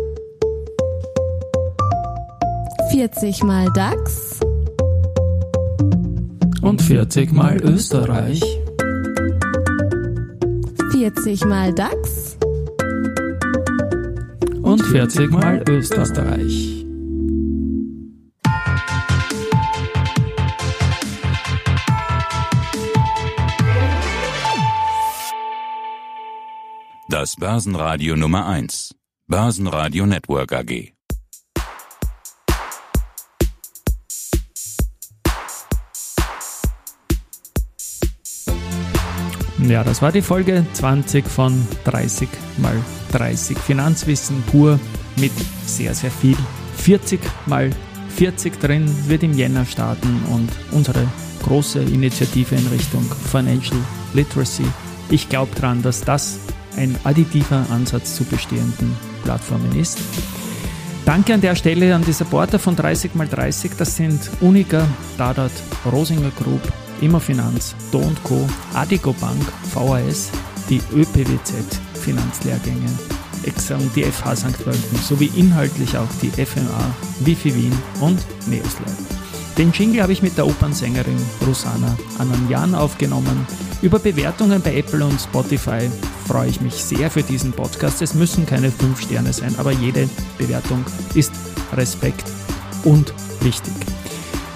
40 2.91 3.43
mal 3.43 3.71
DAX 3.73 4.39
und 6.61 6.81
40 6.81 7.31
mal 7.33 7.57
Österreich 7.57 8.41
40 10.95 11.45
mal 11.45 11.73
DAX 11.73 12.37
und 14.61 14.81
40 14.81 15.29
mal 15.29 15.61
Österreich. 15.67 16.74
Das 27.17 27.37
Börsenradio 27.37 28.17
Nummer 28.17 28.45
1. 28.45 28.93
Börsenradio 29.25 30.05
Network 30.05 30.51
AG. 30.51 30.91
Ja, 39.59 39.85
das 39.85 40.01
war 40.01 40.11
die 40.11 40.21
Folge 40.21 40.65
20 40.73 41.25
von 41.25 41.65
30 41.85 42.27
mal 42.57 42.75
30 43.13 43.57
Finanzwissen 43.59 44.43
pur 44.51 44.77
mit 45.15 45.31
sehr, 45.65 45.95
sehr 45.95 46.11
viel. 46.11 46.35
40 46.75 47.21
mal 47.45 47.69
40 48.09 48.59
drin 48.59 48.93
wird 49.07 49.23
im 49.23 49.31
Jänner 49.31 49.65
starten 49.65 50.21
und 50.33 50.49
unsere 50.71 51.07
große 51.43 51.79
Initiative 51.81 52.55
in 52.55 52.67
Richtung 52.67 53.09
Financial 53.31 53.79
Literacy. 54.13 54.65
Ich 55.09 55.29
glaube 55.29 55.55
daran, 55.55 55.81
dass 55.81 56.01
das 56.01 56.44
ein 56.77 56.95
additiver 57.03 57.65
Ansatz 57.69 58.15
zu 58.15 58.23
bestehenden 58.23 58.95
Plattformen 59.23 59.75
ist. 59.75 59.99
Danke 61.05 61.35
an 61.35 61.41
der 61.41 61.55
Stelle 61.55 61.93
an 61.93 62.03
die 62.03 62.13
Supporter 62.13 62.57
von 62.57 62.75
30x30. 62.75 63.71
Das 63.77 63.95
sind 63.95 64.19
Unica, 64.41 64.87
Dadat, 65.17 65.51
Rosinger 65.91 66.31
Group, 66.31 66.61
Immofinanz, 67.01 67.75
Do 67.91 68.11
Co., 68.23 68.47
Adigo 68.73 69.13
Bank, 69.13 69.41
VAS, 69.73 70.31
die 70.69 70.81
ÖPWZ 70.93 71.79
Finanzlehrgänge, 71.93 72.89
EXA 73.43 73.75
und 73.75 73.95
die 73.95 74.03
FH 74.03 74.35
St. 74.35 74.63
Pölten 74.63 74.97
sowie 74.99 75.31
inhaltlich 75.35 75.97
auch 75.97 76.09
die 76.21 76.29
FMA, 76.29 76.95
Wifi 77.19 77.53
Wien 77.55 77.73
und 77.99 78.19
Neoslab. 78.47 79.24
Den 79.57 79.71
Jingle 79.71 80.01
habe 80.01 80.11
ich 80.11 80.21
mit 80.21 80.37
der 80.37 80.47
Opernsängerin 80.47 81.17
Rosanna 81.47 81.97
Ananjan 82.17 82.75
aufgenommen. 82.75 83.47
Über 83.81 83.99
Bewertungen 83.99 84.61
bei 84.61 84.75
Apple 84.75 85.05
und 85.05 85.19
Spotify 85.19 85.89
freue 86.27 86.49
ich 86.49 86.59
mich 86.59 86.73
sehr 86.73 87.09
für 87.09 87.23
diesen 87.23 87.53
Podcast. 87.53 88.01
Es 88.01 88.13
müssen 88.13 88.45
keine 88.45 88.69
5 88.69 88.99
Sterne 88.99 89.31
sein, 89.31 89.55
aber 89.57 89.71
jede 89.71 90.09
Bewertung 90.37 90.83
ist 91.13 91.31
Respekt 91.71 92.25
und 92.83 93.13
wichtig. 93.39 93.73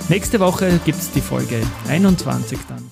Nächste 0.10 0.42
Woche 0.42 0.82
gibt 0.84 1.00
es 1.00 1.12
die 1.12 1.22
Folge 1.22 1.62
21 1.88 2.60
dann. 2.68 2.84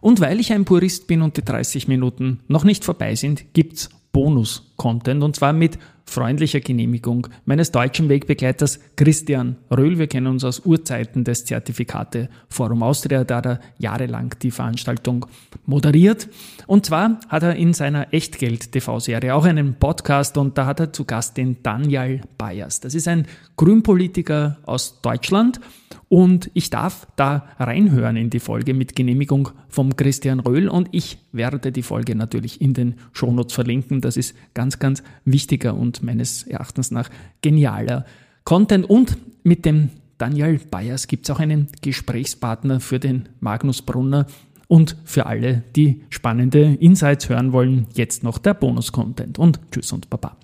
Und 0.00 0.20
weil 0.20 0.40
ich 0.40 0.54
ein 0.54 0.64
Purist 0.64 1.06
bin 1.06 1.20
und 1.20 1.36
die 1.36 1.44
30 1.44 1.86
Minuten 1.86 2.40
noch 2.48 2.64
nicht 2.64 2.82
vorbei 2.82 3.14
sind, 3.14 3.52
gibt's 3.52 3.90
Bonus-Content 4.12 5.22
und 5.22 5.36
zwar 5.36 5.52
mit 5.52 5.78
freundlicher 6.06 6.60
Genehmigung 6.60 7.26
meines 7.44 7.72
deutschen 7.72 8.08
Wegbegleiters 8.08 8.80
Christian 8.96 9.56
Röhl. 9.70 9.98
Wir 9.98 10.06
kennen 10.06 10.28
uns 10.28 10.44
aus 10.44 10.60
Urzeiten 10.60 11.24
des 11.24 11.44
Zertifikate 11.44 12.28
Forum 12.48 12.82
Austria, 12.82 13.24
da 13.24 13.36
hat 13.36 13.46
er 13.46 13.60
jahrelang 13.78 14.34
die 14.40 14.50
Veranstaltung 14.50 15.26
moderiert. 15.66 16.28
Und 16.66 16.86
zwar 16.86 17.20
hat 17.28 17.42
er 17.42 17.56
in 17.56 17.74
seiner 17.74 18.12
Echtgeld-TV-Serie 18.14 19.34
auch 19.34 19.44
einen 19.44 19.74
Podcast 19.74 20.38
und 20.38 20.56
da 20.56 20.66
hat 20.66 20.80
er 20.80 20.92
zu 20.92 21.04
Gast 21.04 21.36
den 21.36 21.62
Daniel 21.62 22.20
Bayers. 22.38 22.80
Das 22.80 22.94
ist 22.94 23.08
ein 23.08 23.26
Grünpolitiker 23.56 24.58
aus 24.64 25.00
Deutschland 25.02 25.60
und 26.08 26.50
ich 26.54 26.70
darf 26.70 27.08
da 27.16 27.48
reinhören 27.58 28.16
in 28.16 28.30
die 28.30 28.38
Folge 28.38 28.74
mit 28.74 28.94
Genehmigung 28.94 29.50
vom 29.68 29.96
Christian 29.96 30.38
Röhl 30.38 30.68
und 30.68 30.88
ich 30.92 31.18
werde 31.32 31.72
die 31.72 31.82
Folge 31.82 32.14
natürlich 32.14 32.60
in 32.60 32.74
den 32.74 32.94
Shownotes 33.12 33.54
verlinken. 33.54 34.00
Das 34.00 34.16
ist 34.16 34.36
ganz, 34.54 34.78
ganz 34.78 35.02
wichtiger 35.24 35.74
und 35.74 36.02
meines 36.02 36.44
Erachtens 36.44 36.90
nach 36.92 37.10
genialer 37.42 38.04
Content. 38.44 38.88
Und 38.88 39.16
mit 39.42 39.64
dem 39.64 39.90
Daniel 40.16 40.60
Bayers 40.70 41.08
gibt 41.08 41.28
es 41.28 41.34
auch 41.34 41.40
einen 41.40 41.68
Gesprächspartner 41.82 42.78
für 42.80 43.00
den 43.00 43.28
Magnus 43.40 43.82
Brunner 43.82 44.26
und 44.68 44.96
für 45.04 45.26
alle, 45.26 45.64
die 45.74 46.02
spannende 46.08 46.76
Insights 46.80 47.28
hören 47.28 47.52
wollen, 47.52 47.86
jetzt 47.94 48.22
noch 48.22 48.38
der 48.38 48.54
Bonus-Content. 48.54 49.38
Und 49.38 49.60
tschüss 49.70 49.92
und 49.92 50.08
baba. 50.08 50.36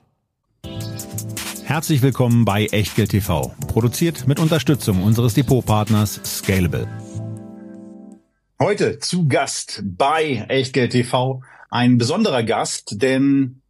Herzlich 1.73 2.03
willkommen 2.03 2.45
bei 2.45 2.67
Echtgeld 2.67 3.13
TV, 3.13 3.55
produziert 3.67 4.29
mit 4.29 4.39
Unterstützung 4.39 5.03
unseres 5.03 5.33
Depotpartners 5.33 6.21
Scalable. 6.23 6.87
Heute 8.61 8.99
zu 8.99 9.27
Gast 9.27 9.83
bei 9.83 10.45
Echtgeld 10.49 10.93
TV 10.93 11.41
ein 11.71 11.97
besonderer 11.97 12.43
Gast, 12.43 13.01
denn 13.01 13.63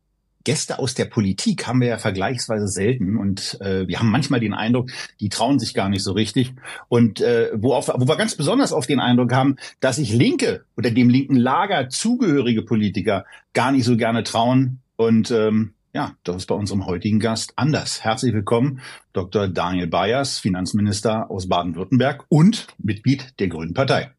Gäste 0.42 0.80
aus 0.80 0.94
der 0.94 1.04
Politik 1.04 1.68
haben 1.68 1.80
wir 1.80 1.86
ja 1.86 1.98
vergleichsweise 1.98 2.66
selten 2.66 3.16
und 3.16 3.60
äh, 3.60 3.86
wir 3.86 4.00
haben 4.00 4.10
manchmal 4.10 4.40
den 4.40 4.52
Eindruck, 4.52 4.90
die 5.20 5.28
trauen 5.28 5.60
sich 5.60 5.72
gar 5.72 5.88
nicht 5.88 6.02
so 6.02 6.10
richtig. 6.10 6.54
Und 6.88 7.20
äh, 7.20 7.50
wo, 7.54 7.72
auf, 7.72 7.86
wo 7.86 8.08
wir 8.08 8.16
ganz 8.16 8.34
besonders 8.34 8.72
auf 8.72 8.88
den 8.88 8.98
Eindruck 8.98 9.32
haben, 9.32 9.58
dass 9.78 9.94
sich 9.94 10.12
linke 10.12 10.64
oder 10.76 10.90
dem 10.90 11.08
linken 11.08 11.36
Lager 11.36 11.88
zugehörige 11.88 12.62
Politiker 12.62 13.26
gar 13.52 13.70
nicht 13.70 13.84
so 13.84 13.96
gerne 13.96 14.24
trauen. 14.24 14.80
Und 14.96 15.30
ähm, 15.30 15.74
ja, 15.94 16.16
das 16.24 16.36
ist 16.36 16.46
bei 16.46 16.54
unserem 16.54 16.86
heutigen 16.86 17.20
Gast 17.20 17.52
anders. 17.56 18.02
Herzlich 18.02 18.32
willkommen, 18.32 18.80
Dr. 19.12 19.48
Daniel 19.48 19.88
Bayers, 19.88 20.38
Finanzminister 20.38 21.30
aus 21.30 21.48
Baden-Württemberg 21.48 22.24
und 22.28 22.66
Mitglied 22.78 23.38
der 23.38 23.48
Grünen 23.48 23.74
Partei. 23.74 24.10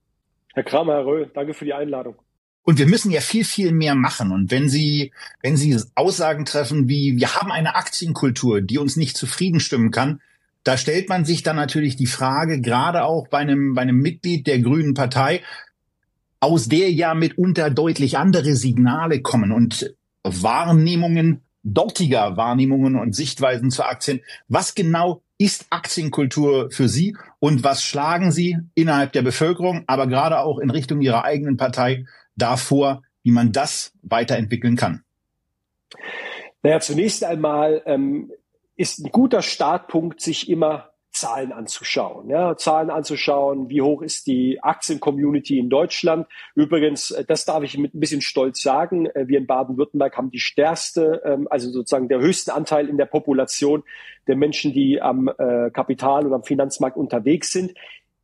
Herr 0.53 0.63
Kramer, 0.63 0.93
Herr 0.93 1.05
Röhl, 1.05 1.31
danke 1.33 1.53
für 1.55 1.65
die 1.65 1.73
Einladung. 1.73 2.15
Und 2.61 2.77
wir 2.77 2.85
müssen 2.85 3.11
ja 3.11 3.21
viel, 3.21 3.43
viel 3.43 3.71
mehr 3.71 3.95
machen. 3.95 4.31
Und 4.31 4.51
wenn 4.51 4.69
Sie, 4.69 5.11
wenn 5.41 5.57
Sie 5.57 5.77
Aussagen 5.95 6.45
treffen 6.45 6.87
wie, 6.87 7.17
wir 7.17 7.35
haben 7.35 7.51
eine 7.51 7.75
Aktienkultur, 7.75 8.61
die 8.61 8.77
uns 8.77 8.95
nicht 8.95 9.17
zufrieden 9.17 9.59
stimmen 9.59 9.91
kann, 9.91 10.21
da 10.63 10.77
stellt 10.77 11.09
man 11.09 11.25
sich 11.25 11.43
dann 11.43 11.57
natürlich 11.57 11.97
die 11.97 12.05
Frage, 12.05 12.61
gerade 12.61 13.03
auch 13.03 13.27
bei 13.27 13.39
einem, 13.39 13.73
bei 13.73 13.81
einem 13.81 13.97
Mitglied 13.97 14.47
der 14.47 14.59
Grünen 14.59 14.93
Partei, 14.93 15.41
aus 16.39 16.69
der 16.69 16.91
ja 16.91 17.15
mitunter 17.15 17.69
deutlich 17.69 18.17
andere 18.17 18.55
Signale 18.55 19.21
kommen 19.21 19.51
und 19.51 19.93
Wahrnehmungen 20.23 21.41
dortiger 21.63 22.37
Wahrnehmungen 22.37 22.95
und 22.95 23.15
Sichtweisen 23.15 23.71
zu 23.71 23.83
Aktien. 23.83 24.21
Was 24.47 24.75
genau 24.75 25.21
ist 25.37 25.65
Aktienkultur 25.69 26.69
für 26.71 26.87
Sie 26.87 27.17
und 27.39 27.63
was 27.63 27.83
schlagen 27.83 28.31
Sie 28.31 28.57
innerhalb 28.75 29.13
der 29.13 29.21
Bevölkerung, 29.21 29.83
aber 29.87 30.07
gerade 30.07 30.39
auch 30.39 30.59
in 30.59 30.69
Richtung 30.69 31.01
Ihrer 31.01 31.23
eigenen 31.23 31.57
Partei 31.57 32.05
davor, 32.35 33.01
wie 33.23 33.31
man 33.31 33.51
das 33.51 33.93
weiterentwickeln 34.01 34.75
kann? 34.75 35.03
Naja, 36.61 36.79
zunächst 36.79 37.23
einmal 37.23 37.81
ähm, 37.85 38.31
ist 38.75 38.99
ein 38.99 39.11
guter 39.11 39.41
Startpunkt, 39.41 40.21
sich 40.21 40.49
immer 40.49 40.92
Zahlen 41.13 41.51
anzuschauen. 41.51 42.29
Ja, 42.29 42.57
Zahlen 42.57 42.89
anzuschauen, 42.89 43.69
wie 43.69 43.81
hoch 43.81 44.01
ist 44.01 44.25
die 44.27 44.61
Aktien-Community 44.61 45.59
in 45.59 45.69
Deutschland. 45.69 46.27
Übrigens, 46.55 47.11
äh, 47.11 47.23
das 47.23 47.45
darf 47.45 47.63
ich 47.63 47.77
mit 47.77 47.93
ein 47.93 47.99
bisschen 47.99 48.21
Stolz 48.21 48.61
sagen, 48.61 49.05
äh, 49.05 49.27
wir 49.27 49.37
in 49.37 49.47
Baden-Württemberg 49.47 50.17
haben 50.17 50.31
die 50.31 50.39
stärkste, 50.39 51.21
ähm, 51.23 51.47
also 51.49 51.69
sozusagen 51.69 52.09
der 52.09 52.19
höchsten 52.19 52.51
Anteil 52.51 52.89
in 52.89 52.97
der 52.97 53.05
Population 53.05 53.83
der 54.27 54.35
Menschen, 54.35 54.73
die 54.73 55.01
am 55.01 55.27
äh, 55.27 55.69
Kapital- 55.71 56.25
und 56.25 56.33
am 56.33 56.43
Finanzmarkt 56.43 56.97
unterwegs 56.97 57.51
sind. 57.51 57.73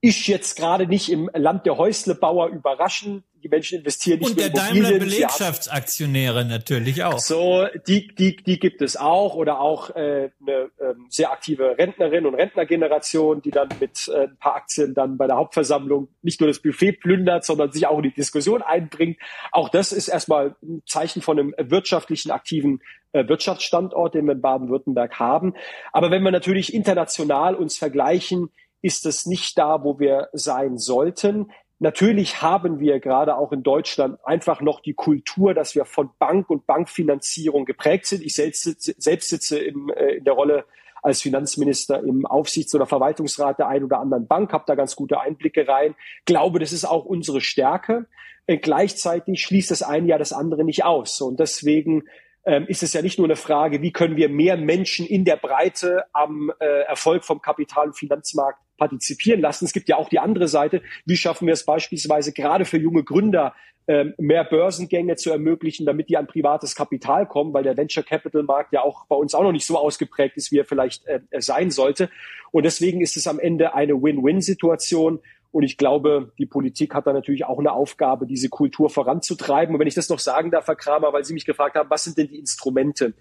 Ist 0.01 0.27
jetzt 0.27 0.57
gerade 0.57 0.87
nicht 0.87 1.11
im 1.11 1.29
Land 1.33 1.65
der 1.65 1.77
Häuslebauer 1.77 2.47
überraschend, 2.47 3.23
die 3.43 3.49
Menschen 3.49 3.79
investieren 3.79 4.19
nicht 4.19 4.31
Und 4.31 4.39
der 4.39 4.49
Daimler 4.49 4.99
Belegschaftsaktionäre 4.99 6.45
natürlich 6.45 7.03
auch. 7.03 7.19
So, 7.19 7.67
die, 7.87 8.07
die, 8.07 8.35
die 8.35 8.59
gibt 8.59 8.81
es 8.81 8.97
auch 8.97 9.35
oder 9.35 9.59
auch 9.59 9.89
äh, 9.95 10.29
eine 10.41 10.69
ähm, 10.79 11.05
sehr 11.09 11.31
aktive 11.31 11.77
Rentnerin 11.77 12.25
und 12.25 12.35
Rentnergeneration, 12.35 13.41
die 13.41 13.51
dann 13.51 13.69
mit 13.79 14.09
äh, 14.09 14.23
ein 14.23 14.37
paar 14.37 14.55
Aktien 14.55 14.93
dann 14.93 15.17
bei 15.17 15.27
der 15.27 15.37
Hauptversammlung 15.37 16.09
nicht 16.21 16.41
nur 16.41 16.49
das 16.49 16.59
Buffet 16.59 16.93
plündert, 16.93 17.45
sondern 17.45 17.71
sich 17.71 17.87
auch 17.87 17.97
in 17.97 18.03
die 18.03 18.13
Diskussion 18.13 18.61
einbringt. 18.61 19.17
Auch 19.51 19.69
das 19.69 19.91
ist 19.91 20.07
erstmal 20.07 20.55
ein 20.61 20.81
Zeichen 20.85 21.21
von 21.21 21.39
einem 21.39 21.55
wirtschaftlichen 21.57 22.31
aktiven 22.31 22.81
äh, 23.11 23.27
Wirtschaftsstandort, 23.27 24.15
den 24.15 24.25
wir 24.25 24.33
in 24.33 24.41
Baden-Württemberg 24.41 25.19
haben. 25.19 25.55
Aber 25.93 26.11
wenn 26.11 26.23
wir 26.23 26.31
natürlich 26.31 26.73
international 26.73 27.55
uns 27.55 27.77
vergleichen, 27.77 28.49
ist 28.81 29.05
es 29.05 29.25
nicht 29.25 29.57
da, 29.57 29.83
wo 29.83 29.99
wir 29.99 30.29
sein 30.33 30.77
sollten. 30.77 31.51
Natürlich 31.79 32.41
haben 32.41 32.79
wir 32.79 32.99
gerade 32.99 33.37
auch 33.37 33.51
in 33.51 33.63
Deutschland 33.63 34.19
einfach 34.25 34.61
noch 34.61 34.81
die 34.81 34.93
Kultur, 34.93 35.53
dass 35.53 35.75
wir 35.75 35.85
von 35.85 36.09
Bank 36.19 36.49
und 36.49 36.67
Bankfinanzierung 36.67 37.65
geprägt 37.65 38.05
sind. 38.05 38.21
Ich 38.21 38.35
selbst 38.35 38.63
sitze, 38.63 38.95
selbst 38.97 39.29
sitze 39.29 39.59
im, 39.59 39.89
äh, 39.89 40.15
in 40.15 40.25
der 40.25 40.33
Rolle 40.33 40.65
als 41.01 41.21
Finanzminister 41.21 42.03
im 42.03 42.25
Aufsichts- 42.25 42.75
oder 42.75 42.85
Verwaltungsrat 42.85 43.59
der 43.59 43.69
einen 43.69 43.85
oder 43.85 43.99
anderen 43.99 44.27
Bank, 44.27 44.51
habe 44.51 44.65
da 44.67 44.75
ganz 44.75 44.97
gute 44.97 45.21
Einblicke 45.21 45.67
rein. 45.67 45.95
Glaube, 46.25 46.59
das 46.59 46.73
ist 46.73 46.83
auch 46.83 47.05
unsere 47.05 47.39
Stärke. 47.39 48.07
Äh, 48.45 48.57
gleichzeitig 48.57 49.41
schließt 49.41 49.71
das 49.71 49.81
eine 49.81 50.07
ja 50.07 50.17
das 50.17 50.33
andere 50.33 50.65
nicht 50.65 50.83
aus. 50.83 51.21
Und 51.21 51.39
deswegen 51.39 52.03
ähm, 52.45 52.65
ist 52.67 52.83
es 52.83 52.93
ja 52.93 53.01
nicht 53.01 53.17
nur 53.17 53.27
eine 53.27 53.35
Frage, 53.35 53.81
wie 53.81 53.91
können 53.91 54.15
wir 54.15 54.29
mehr 54.29 54.57
Menschen 54.57 55.05
in 55.05 55.25
der 55.25 55.37
Breite 55.37 56.03
am 56.13 56.51
äh, 56.59 56.83
Erfolg 56.83 57.25
vom 57.25 57.41
Kapital- 57.41 57.87
und 57.87 57.97
Finanzmarkt 57.97 58.59
partizipieren 58.77 59.41
lassen. 59.41 59.65
Es 59.65 59.73
gibt 59.73 59.89
ja 59.89 59.97
auch 59.97 60.09
die 60.09 60.19
andere 60.19 60.47
Seite. 60.47 60.81
Wie 61.05 61.17
schaffen 61.17 61.47
wir 61.47 61.53
es 61.53 61.65
beispielsweise 61.65 62.31
gerade 62.31 62.65
für 62.65 62.77
junge 62.77 63.03
Gründer, 63.03 63.53
ähm, 63.89 64.13
mehr 64.19 64.43
Börsengänge 64.43 65.15
zu 65.15 65.31
ermöglichen, 65.31 65.85
damit 65.85 66.09
die 66.09 66.17
an 66.17 66.27
privates 66.27 66.75
Kapital 66.75 67.27
kommen, 67.27 67.53
weil 67.55 67.63
der 67.63 67.75
Venture 67.75 68.03
Capital 68.03 68.43
Markt 68.43 68.71
ja 68.71 68.83
auch 68.83 69.07
bei 69.07 69.15
uns 69.15 69.33
auch 69.33 69.41
noch 69.41 69.51
nicht 69.51 69.65
so 69.65 69.79
ausgeprägt 69.79 70.37
ist, 70.37 70.51
wie 70.51 70.59
er 70.59 70.65
vielleicht 70.65 71.07
äh, 71.07 71.21
sein 71.39 71.71
sollte. 71.71 72.09
Und 72.51 72.65
deswegen 72.65 73.01
ist 73.01 73.17
es 73.17 73.25
am 73.25 73.39
Ende 73.39 73.73
eine 73.73 73.93
Win-Win-Situation. 73.93 75.19
Und 75.51 75.63
ich 75.63 75.77
glaube, 75.77 76.31
die 76.37 76.45
Politik 76.45 76.93
hat 76.93 77.07
da 77.07 77.13
natürlich 77.13 77.45
auch 77.45 77.57
eine 77.57 77.71
Aufgabe, 77.71 78.27
diese 78.27 78.49
Kultur 78.49 78.89
voranzutreiben. 78.89 79.73
Und 79.73 79.79
wenn 79.79 79.87
ich 79.87 79.95
das 79.95 80.09
noch 80.09 80.19
sagen 80.19 80.51
darf, 80.51 80.67
Herr 80.67 80.75
Kramer, 80.75 81.11
weil 81.11 81.23
Sie 81.23 81.33
mich 81.33 81.45
gefragt 81.45 81.75
haben, 81.75 81.89
was 81.89 82.03
sind 82.03 82.17
denn 82.17 82.27
die 82.27 82.37
Instrumente? 82.37 83.13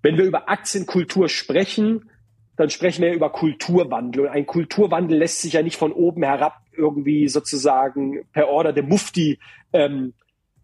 Wenn 0.00 0.16
wir 0.16 0.24
über 0.24 0.48
Aktienkultur 0.48 1.28
sprechen, 1.28 2.10
dann 2.56 2.70
sprechen 2.70 3.02
wir 3.02 3.12
über 3.12 3.30
Kulturwandel. 3.30 4.22
Und 4.22 4.28
ein 4.28 4.46
Kulturwandel 4.46 5.18
lässt 5.18 5.42
sich 5.42 5.54
ja 5.54 5.62
nicht 5.62 5.76
von 5.76 5.92
oben 5.92 6.22
herab 6.22 6.60
irgendwie 6.72 7.28
sozusagen 7.28 8.24
per 8.32 8.48
Order 8.48 8.72
der 8.72 8.84
Mufti 8.84 9.38
ähm, 9.72 10.14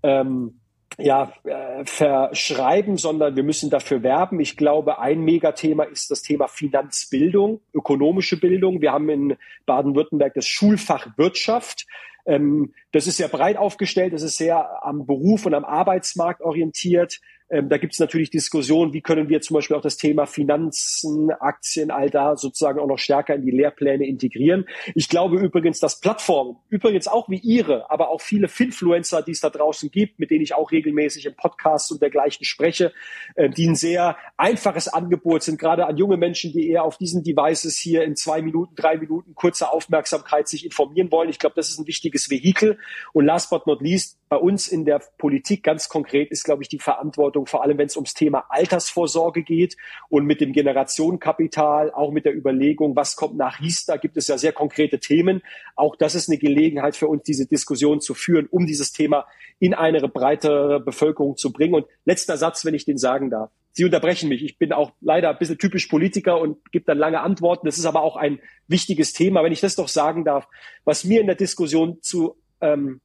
ähm, 0.02 0.60
ja, 0.98 1.32
äh, 1.44 1.84
verschreiben, 1.84 2.96
sondern 2.96 3.36
wir 3.36 3.42
müssen 3.42 3.70
dafür 3.70 4.02
werben. 4.02 4.40
Ich 4.40 4.56
glaube, 4.56 4.98
ein 4.98 5.22
Megathema 5.22 5.84
ist 5.84 6.10
das 6.10 6.22
Thema 6.22 6.46
Finanzbildung, 6.46 7.60
ökonomische 7.72 8.38
Bildung. 8.38 8.80
Wir 8.80 8.92
haben 8.92 9.08
in 9.08 9.36
Baden-Württemberg 9.66 10.34
das 10.34 10.46
Schulfach 10.46 11.08
Wirtschaft. 11.16 11.86
Ähm, 12.26 12.74
das 12.92 13.06
ist 13.06 13.16
sehr 13.16 13.28
breit 13.28 13.56
aufgestellt, 13.56 14.12
das 14.12 14.22
ist 14.22 14.36
sehr 14.36 14.84
am 14.84 15.06
Beruf 15.06 15.46
und 15.46 15.54
am 15.54 15.64
Arbeitsmarkt 15.64 16.40
orientiert. 16.40 17.20
Ähm, 17.54 17.68
da 17.68 17.78
gibt 17.78 17.92
es 17.92 18.00
natürlich 18.00 18.30
Diskussionen, 18.30 18.92
wie 18.92 19.00
können 19.00 19.28
wir 19.28 19.40
zum 19.40 19.54
Beispiel 19.54 19.76
auch 19.76 19.80
das 19.80 19.96
Thema 19.96 20.26
Finanzen, 20.26 21.30
Aktien, 21.30 21.92
all 21.92 22.10
da 22.10 22.36
sozusagen 22.36 22.80
auch 22.80 22.88
noch 22.88 22.98
stärker 22.98 23.36
in 23.36 23.42
die 23.42 23.52
Lehrpläne 23.52 24.08
integrieren. 24.08 24.66
Ich 24.96 25.08
glaube 25.08 25.38
übrigens, 25.38 25.78
dass 25.78 26.00
Plattformen, 26.00 26.56
übrigens 26.68 27.06
auch 27.06 27.28
wie 27.28 27.38
Ihre, 27.38 27.88
aber 27.92 28.10
auch 28.10 28.20
viele 28.20 28.48
Finfluencer, 28.48 29.22
die 29.22 29.30
es 29.30 29.40
da 29.40 29.50
draußen 29.50 29.92
gibt, 29.92 30.18
mit 30.18 30.32
denen 30.32 30.42
ich 30.42 30.52
auch 30.52 30.72
regelmäßig 30.72 31.26
im 31.26 31.36
Podcast 31.36 31.92
und 31.92 32.02
dergleichen 32.02 32.44
spreche, 32.44 32.92
äh, 33.36 33.48
die 33.48 33.68
ein 33.68 33.76
sehr 33.76 34.16
einfaches 34.36 34.88
Angebot 34.88 35.44
sind, 35.44 35.60
gerade 35.60 35.86
an 35.86 35.96
junge 35.96 36.16
Menschen, 36.16 36.52
die 36.52 36.68
eher 36.68 36.82
auf 36.82 36.98
diesen 36.98 37.22
Devices 37.22 37.76
hier 37.78 38.02
in 38.02 38.16
zwei 38.16 38.42
Minuten, 38.42 38.74
drei 38.74 38.96
Minuten 38.96 39.36
kurze 39.36 39.70
Aufmerksamkeit 39.70 40.48
sich 40.48 40.64
informieren 40.64 41.12
wollen. 41.12 41.30
Ich 41.30 41.38
glaube, 41.38 41.54
das 41.54 41.68
ist 41.68 41.78
ein 41.78 41.86
wichtiges 41.86 42.30
Vehikel. 42.30 42.78
Und 43.12 43.26
last 43.26 43.50
but 43.50 43.68
not 43.68 43.80
least, 43.80 44.18
bei 44.28 44.36
uns 44.40 44.66
in 44.66 44.84
der 44.84 45.00
Politik 45.18 45.62
ganz 45.62 45.88
konkret 45.88 46.32
ist, 46.32 46.42
glaube 46.42 46.64
ich, 46.64 46.68
die 46.68 46.80
Verantwortung, 46.80 47.43
vor 47.48 47.62
allem 47.62 47.78
wenn 47.78 47.86
es 47.86 47.96
ums 47.96 48.14
Thema 48.14 48.44
Altersvorsorge 48.48 49.42
geht 49.42 49.76
und 50.08 50.26
mit 50.26 50.40
dem 50.40 50.52
Generationenkapital, 50.52 51.92
auch 51.92 52.10
mit 52.10 52.24
der 52.24 52.34
Überlegung, 52.34 52.96
was 52.96 53.16
kommt 53.16 53.36
nach 53.36 53.60
Riester, 53.60 53.98
gibt 53.98 54.16
es 54.16 54.28
ja 54.28 54.38
sehr 54.38 54.52
konkrete 54.52 55.00
Themen. 55.00 55.42
Auch 55.76 55.96
das 55.96 56.14
ist 56.14 56.28
eine 56.28 56.38
Gelegenheit 56.38 56.96
für 56.96 57.08
uns, 57.08 57.22
diese 57.22 57.46
Diskussion 57.46 58.00
zu 58.00 58.14
führen, 58.14 58.46
um 58.50 58.66
dieses 58.66 58.92
Thema 58.92 59.26
in 59.58 59.74
eine 59.74 60.06
breitere 60.08 60.80
Bevölkerung 60.80 61.36
zu 61.36 61.52
bringen. 61.52 61.74
Und 61.74 61.86
letzter 62.04 62.36
Satz, 62.36 62.64
wenn 62.64 62.74
ich 62.74 62.84
den 62.84 62.98
sagen 62.98 63.30
darf. 63.30 63.50
Sie 63.72 63.84
unterbrechen 63.84 64.28
mich. 64.28 64.44
Ich 64.44 64.56
bin 64.56 64.72
auch 64.72 64.92
leider 65.00 65.30
ein 65.30 65.38
bisschen 65.38 65.58
typisch 65.58 65.86
Politiker 65.88 66.40
und 66.40 66.70
gebe 66.70 66.84
dann 66.84 66.96
lange 66.96 67.20
Antworten. 67.20 67.66
Das 67.66 67.76
ist 67.76 67.86
aber 67.86 68.02
auch 68.02 68.16
ein 68.16 68.38
wichtiges 68.68 69.12
Thema, 69.12 69.42
wenn 69.42 69.52
ich 69.52 69.60
das 69.60 69.74
doch 69.74 69.88
sagen 69.88 70.24
darf, 70.24 70.46
was 70.84 71.04
mir 71.04 71.20
in 71.20 71.26
der 71.26 71.34
Diskussion 71.34 72.00
zu 72.00 72.36
ähm, 72.60 73.00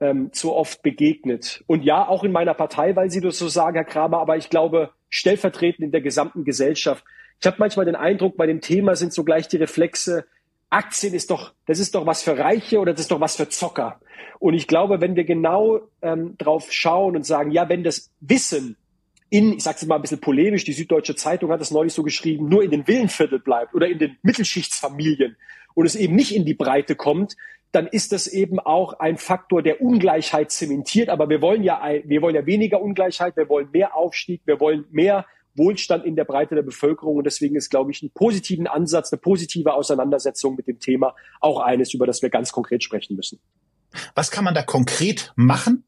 ähm, 0.00 0.32
zu 0.32 0.52
oft 0.52 0.82
begegnet. 0.82 1.62
Und 1.66 1.84
ja, 1.84 2.06
auch 2.06 2.24
in 2.24 2.32
meiner 2.32 2.54
Partei, 2.54 2.96
weil 2.96 3.10
Sie 3.10 3.20
das 3.20 3.38
so 3.38 3.48
sagen, 3.48 3.76
Herr 3.76 3.84
Kramer, 3.84 4.18
aber 4.18 4.36
ich 4.36 4.50
glaube, 4.50 4.90
stellvertretend 5.08 5.84
in 5.84 5.92
der 5.92 6.00
gesamten 6.00 6.44
Gesellschaft. 6.44 7.04
Ich 7.40 7.46
habe 7.46 7.56
manchmal 7.58 7.86
den 7.86 7.96
Eindruck, 7.96 8.36
bei 8.36 8.46
dem 8.46 8.60
Thema 8.60 8.96
sind 8.96 9.12
sogleich 9.12 9.48
die 9.48 9.56
Reflexe, 9.56 10.24
Aktien 10.70 11.14
ist 11.14 11.30
doch, 11.30 11.52
das 11.66 11.78
ist 11.78 11.94
doch 11.94 12.04
was 12.04 12.22
für 12.22 12.36
Reiche 12.36 12.80
oder 12.80 12.92
das 12.92 13.02
ist 13.02 13.10
doch 13.10 13.20
was 13.20 13.36
für 13.36 13.48
Zocker. 13.48 14.00
Und 14.40 14.54
ich 14.54 14.66
glaube, 14.66 15.00
wenn 15.00 15.14
wir 15.14 15.24
genau 15.24 15.82
ähm, 16.02 16.36
drauf 16.36 16.72
schauen 16.72 17.14
und 17.14 17.24
sagen, 17.24 17.52
ja, 17.52 17.68
wenn 17.68 17.84
das 17.84 18.10
Wissen 18.20 18.76
in, 19.30 19.54
ich 19.54 19.62
sage 19.62 19.78
es 19.80 19.86
mal 19.86 19.96
ein 19.96 20.02
bisschen 20.02 20.20
polemisch, 20.20 20.64
die 20.64 20.72
Süddeutsche 20.72 21.14
Zeitung 21.14 21.50
hat 21.50 21.60
es 21.60 21.70
neulich 21.70 21.92
so 21.92 22.02
geschrieben, 22.02 22.48
nur 22.48 22.62
in 22.62 22.70
den 22.70 22.86
Villenviertel 22.86 23.38
bleibt 23.38 23.74
oder 23.74 23.88
in 23.88 23.98
den 23.98 24.16
Mittelschichtsfamilien 24.22 25.36
und 25.74 25.86
es 25.86 25.96
eben 25.96 26.14
nicht 26.14 26.34
in 26.34 26.44
die 26.44 26.54
Breite 26.54 26.96
kommt, 26.96 27.36
dann 27.74 27.86
ist 27.86 28.12
das 28.12 28.26
eben 28.26 28.60
auch 28.60 28.94
ein 29.00 29.16
Faktor, 29.16 29.62
der 29.62 29.80
Ungleichheit 29.80 30.52
zementiert. 30.52 31.08
Aber 31.08 31.28
wir 31.28 31.42
wollen 31.42 31.62
ja, 31.62 31.82
wir 32.04 32.22
wollen 32.22 32.34
ja 32.34 32.46
weniger 32.46 32.80
Ungleichheit, 32.80 33.36
wir 33.36 33.48
wollen 33.48 33.68
mehr 33.72 33.96
Aufstieg, 33.96 34.42
wir 34.44 34.60
wollen 34.60 34.84
mehr 34.90 35.26
Wohlstand 35.56 36.04
in 36.04 36.14
der 36.14 36.24
Breite 36.24 36.54
der 36.54 36.62
Bevölkerung. 36.62 37.16
Und 37.16 37.24
deswegen 37.24 37.56
ist, 37.56 37.70
glaube 37.70 37.90
ich, 37.90 38.02
ein 38.02 38.10
positiven 38.10 38.66
Ansatz, 38.66 39.12
eine 39.12 39.20
positive 39.20 39.74
Auseinandersetzung 39.74 40.54
mit 40.54 40.68
dem 40.68 40.78
Thema 40.78 41.14
auch 41.40 41.60
eines, 41.60 41.94
über 41.94 42.06
das 42.06 42.22
wir 42.22 42.30
ganz 42.30 42.52
konkret 42.52 42.84
sprechen 42.84 43.16
müssen. 43.16 43.40
Was 44.14 44.30
kann 44.30 44.44
man 44.44 44.54
da 44.54 44.62
konkret 44.62 45.32
machen 45.34 45.84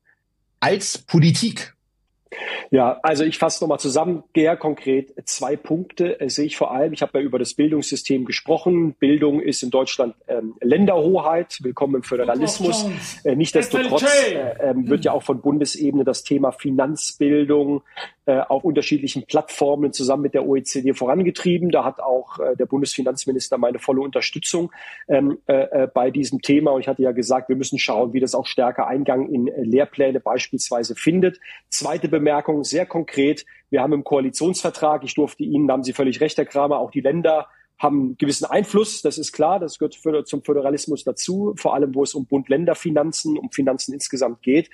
als 0.59 0.99
Politik? 0.99 1.76
Ja, 2.71 2.99
also 3.03 3.25
ich 3.25 3.39
fasse 3.39 3.62
nochmal 3.62 3.79
zusammen, 3.79 4.25
sehr 4.35 4.57
konkret 4.57 5.12
zwei 5.25 5.57
Punkte 5.57 6.21
äh, 6.21 6.29
sehe 6.29 6.47
ich 6.47 6.57
vor 6.57 6.73
allem. 6.73 6.93
Ich 6.93 7.03
habe 7.03 7.19
ja 7.19 7.25
über 7.25 7.39
das 7.39 7.55
Bildungssystem 7.55 8.25
gesprochen. 8.25 8.95
Bildung 8.95 9.41
ist 9.41 9.62
in 9.62 9.71
Deutschland 9.71 10.15
ähm, 10.27 10.55
Länderhoheit. 10.61 11.59
Willkommen 11.62 11.97
im 11.97 12.03
Föderalismus. 12.03 12.87
Äh, 13.25 13.37
Nichtsdestotrotz 13.37 14.03
äh, 14.03 14.71
äh, 14.71 14.75
wird 14.77 15.05
ja 15.05 15.12
auch 15.12 15.23
von 15.23 15.41
Bundesebene 15.41 16.05
das 16.05 16.25
Thema 16.25 16.53
Finanzbildung 16.53 17.83
äh, 18.27 18.41
auf 18.41 18.65
unterschiedlichen 18.65 19.25
Plattformen 19.27 19.93
zusammen 19.93 20.23
mit 20.23 20.35
der 20.35 20.47
OECD 20.47 20.95
vorangetrieben. 20.95 21.71
Da 21.71 21.85
hat 21.85 22.01
auch 22.01 22.41
äh, 22.41 22.57
der 22.57 22.67
Bundesfinanzminister 22.67 23.57
meine 23.57 23.79
volle 23.79 24.01
Unterstützung 24.01 24.73
ähm, 25.07 25.39
äh, 25.47 25.87
bei 25.87 26.11
diesem 26.11 26.43
Thema. 26.43 26.73
Und 26.73 26.81
ich 26.81 26.89
hatte 26.89 27.03
ja 27.03 27.12
gesagt, 27.12 27.49
wir 27.49 27.55
müssen 27.57 27.79
schauen, 27.79 28.12
wie 28.12 28.21
das 28.21 28.35
auch 28.35 28.47
stärker 28.47 28.89
Eingang 28.89 29.29
in 29.29 29.47
Lehrpläne 29.47 30.19
beispielsweise 30.19 30.97
findet. 30.97 31.39
Zweite 31.69 32.09
Bemerkung, 32.19 32.65
sehr 32.65 32.87
konkret. 32.87 33.45
Wir 33.71 33.83
haben 33.83 33.93
im 33.93 34.05
Koalitionsvertrag, 34.05 35.05
ich 35.05 35.15
durfte 35.15 35.43
Ihnen, 35.43 35.67
da 35.69 35.75
haben 35.75 35.85
Sie 35.85 35.93
völlig 35.93 36.21
recht, 36.21 36.39
Herr 36.39 36.47
Kramer, 36.47 36.79
auch 36.79 36.91
die 36.91 37.01
Länder 37.01 37.49
haben 37.79 38.17
gewissen 38.17 38.47
Einfluss, 38.47 39.03
das 39.03 39.19
ist 39.19 39.33
klar, 39.33 39.61
das 39.61 39.79
gehört 39.79 40.27
zum 40.27 40.43
Föderalismus 40.43 41.05
dazu, 41.05 41.53
vor 41.57 41.75
allem 41.75 41.95
wo 41.95 42.05
es 42.05 42.15
um 42.15 42.25
Bund-Länder-Finanzen, 42.27 43.37
um 43.39 43.51
Finanzen 43.51 43.93
insgesamt 43.93 44.41
geht. 44.43 44.71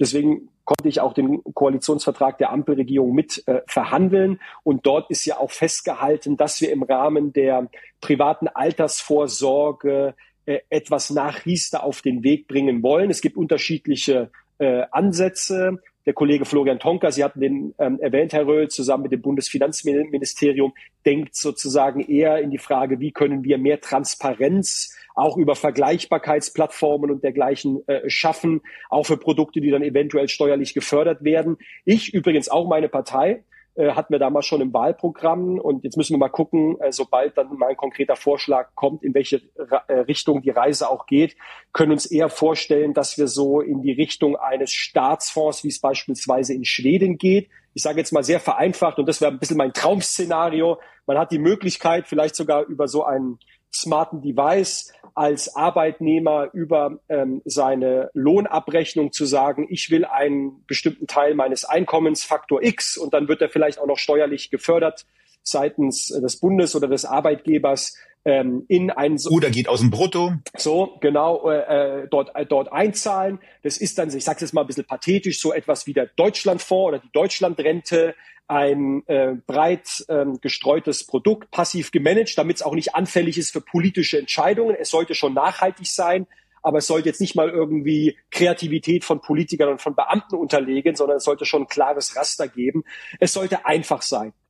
Deswegen 0.00 0.48
konnte 0.64 0.88
ich 0.88 1.00
auch 1.00 1.12
den 1.12 1.42
Koalitionsvertrag 1.54 2.38
der 2.38 2.50
Ampelregierung 2.50 3.14
mit 3.14 3.46
äh, 3.46 3.60
verhandeln. 3.66 4.40
Und 4.62 4.86
dort 4.86 5.10
ist 5.10 5.24
ja 5.26 5.38
auch 5.38 5.50
festgehalten, 5.50 6.36
dass 6.36 6.60
wir 6.60 6.72
im 6.72 6.82
Rahmen 6.82 7.32
der 7.32 7.68
privaten 8.00 8.48
Altersvorsorge 8.48 10.14
äh, 10.46 10.60
etwas 10.70 11.10
nach 11.10 11.44
Riester 11.44 11.84
auf 11.84 12.00
den 12.00 12.24
Weg 12.24 12.48
bringen 12.48 12.82
wollen. 12.82 13.10
Es 13.10 13.20
gibt 13.20 13.36
unterschiedliche 13.36 14.30
äh, 14.58 14.84
Ansätze 14.90 15.78
der 16.06 16.14
Kollege 16.14 16.44
Florian 16.44 16.78
Tonka, 16.78 17.10
Sie 17.10 17.24
hatten 17.24 17.40
den 17.40 17.74
ähm, 17.78 17.98
erwähnt, 18.00 18.32
Herr 18.32 18.46
Röhl, 18.46 18.68
zusammen 18.68 19.02
mit 19.04 19.12
dem 19.12 19.22
Bundesfinanzministerium, 19.22 20.72
denkt 21.04 21.34
sozusagen 21.34 22.00
eher 22.00 22.38
in 22.38 22.50
die 22.50 22.58
Frage, 22.58 23.00
wie 23.00 23.10
können 23.10 23.42
wir 23.44 23.58
mehr 23.58 23.80
Transparenz 23.80 24.96
auch 25.16 25.36
über 25.36 25.56
Vergleichbarkeitsplattformen 25.56 27.10
und 27.10 27.24
dergleichen 27.24 27.86
äh, 27.88 28.08
schaffen, 28.08 28.60
auch 28.88 29.06
für 29.06 29.16
Produkte, 29.16 29.60
die 29.60 29.70
dann 29.70 29.82
eventuell 29.82 30.28
steuerlich 30.28 30.74
gefördert 30.74 31.24
werden. 31.24 31.56
Ich 31.84 32.14
übrigens 32.14 32.48
auch 32.48 32.68
meine 32.68 32.88
Partei 32.88 33.42
äh, 33.76 33.92
hatten 33.92 34.12
wir 34.12 34.18
damals 34.18 34.46
schon 34.46 34.60
im 34.60 34.72
Wahlprogramm. 34.72 35.58
Und 35.58 35.84
jetzt 35.84 35.96
müssen 35.96 36.14
wir 36.14 36.18
mal 36.18 36.28
gucken, 36.28 36.80
äh, 36.80 36.92
sobald 36.92 37.36
dann 37.36 37.56
mal 37.56 37.68
ein 37.68 37.76
konkreter 37.76 38.16
Vorschlag 38.16 38.70
kommt, 38.74 39.02
in 39.02 39.14
welche 39.14 39.42
äh, 39.88 39.92
Richtung 39.92 40.42
die 40.42 40.50
Reise 40.50 40.90
auch 40.90 41.06
geht, 41.06 41.36
können 41.72 41.92
uns 41.92 42.06
eher 42.06 42.28
vorstellen, 42.28 42.94
dass 42.94 43.18
wir 43.18 43.28
so 43.28 43.60
in 43.60 43.82
die 43.82 43.92
Richtung 43.92 44.36
eines 44.36 44.72
Staatsfonds, 44.72 45.62
wie 45.62 45.68
es 45.68 45.80
beispielsweise 45.80 46.54
in 46.54 46.64
Schweden 46.64 47.18
geht. 47.18 47.48
Ich 47.74 47.82
sage 47.82 47.98
jetzt 47.98 48.12
mal 48.12 48.24
sehr 48.24 48.40
vereinfacht, 48.40 48.98
und 48.98 49.06
das 49.06 49.20
wäre 49.20 49.30
ein 49.30 49.38
bisschen 49.38 49.58
mein 49.58 49.74
Traumszenario. 49.74 50.80
Man 51.06 51.18
hat 51.18 51.30
die 51.30 51.38
Möglichkeit, 51.38 52.08
vielleicht 52.08 52.34
sogar 52.34 52.64
über 52.64 52.88
so 52.88 53.04
einen 53.04 53.38
smarten 53.80 54.22
Device 54.22 54.92
als 55.14 55.56
Arbeitnehmer 55.56 56.50
über 56.52 56.98
ähm, 57.08 57.40
seine 57.44 58.10
Lohnabrechnung 58.12 59.12
zu 59.12 59.24
sagen, 59.24 59.66
ich 59.70 59.90
will 59.90 60.04
einen 60.04 60.64
bestimmten 60.66 61.06
Teil 61.06 61.34
meines 61.34 61.64
Einkommens 61.64 62.22
Faktor 62.22 62.62
X 62.62 62.98
und 62.98 63.14
dann 63.14 63.28
wird 63.28 63.40
er 63.40 63.48
vielleicht 63.48 63.78
auch 63.78 63.86
noch 63.86 63.98
steuerlich 63.98 64.50
gefördert 64.50 65.06
seitens 65.42 66.08
des 66.08 66.38
Bundes 66.38 66.74
oder 66.74 66.88
des 66.88 67.04
Arbeitgebers 67.04 67.96
ähm, 68.26 68.64
in 68.66 68.90
einen 68.90 69.18
oder 69.30 69.50
geht 69.50 69.68
aus 69.68 69.80
dem 69.80 69.90
Brutto 69.90 70.32
so 70.56 70.98
genau 71.00 71.48
äh, 71.48 72.02
äh 72.02 72.08
dort 72.10 72.34
äh, 72.34 72.44
dort 72.44 72.72
einzahlen. 72.72 73.38
Das 73.62 73.78
ist 73.78 73.98
dann, 73.98 74.14
ich 74.14 74.24
sage 74.24 74.40
jetzt 74.40 74.52
mal 74.52 74.62
ein 74.62 74.66
bisschen 74.66 74.84
pathetisch, 74.84 75.40
so 75.40 75.52
etwas 75.52 75.86
wie 75.86 75.92
der 75.92 76.06
Deutschlandfonds 76.16 76.88
oder 76.88 76.98
die 76.98 77.12
Deutschlandrente 77.12 78.16
ein 78.48 79.06
äh, 79.06 79.34
breit 79.46 80.04
ähm, 80.08 80.40
gestreutes 80.40 81.06
Produkt, 81.06 81.50
passiv 81.52 81.92
gemanagt, 81.92 82.36
damit 82.36 82.56
es 82.56 82.62
auch 82.62 82.74
nicht 82.74 82.96
anfällig 82.96 83.38
ist 83.38 83.52
für 83.52 83.60
politische 83.60 84.18
Entscheidungen. 84.18 84.76
Es 84.78 84.90
sollte 84.90 85.14
schon 85.14 85.34
nachhaltig 85.34 85.86
sein, 85.86 86.26
aber 86.62 86.78
es 86.78 86.88
sollte 86.88 87.08
jetzt 87.08 87.20
nicht 87.20 87.36
mal 87.36 87.48
irgendwie 87.48 88.16
Kreativität 88.32 89.04
von 89.04 89.20
Politikern 89.20 89.68
und 89.68 89.80
von 89.80 89.94
Beamten 89.94 90.34
unterlegen, 90.34 90.96
sondern 90.96 91.18
es 91.18 91.24
sollte 91.24 91.44
schon 91.44 91.62
ein 91.62 91.68
klares 91.68 92.16
Raster 92.16 92.48
geben. 92.48 92.82
Es 93.20 93.32
sollte 93.32 93.66
einfach 93.66 94.02
sein. 94.02 94.32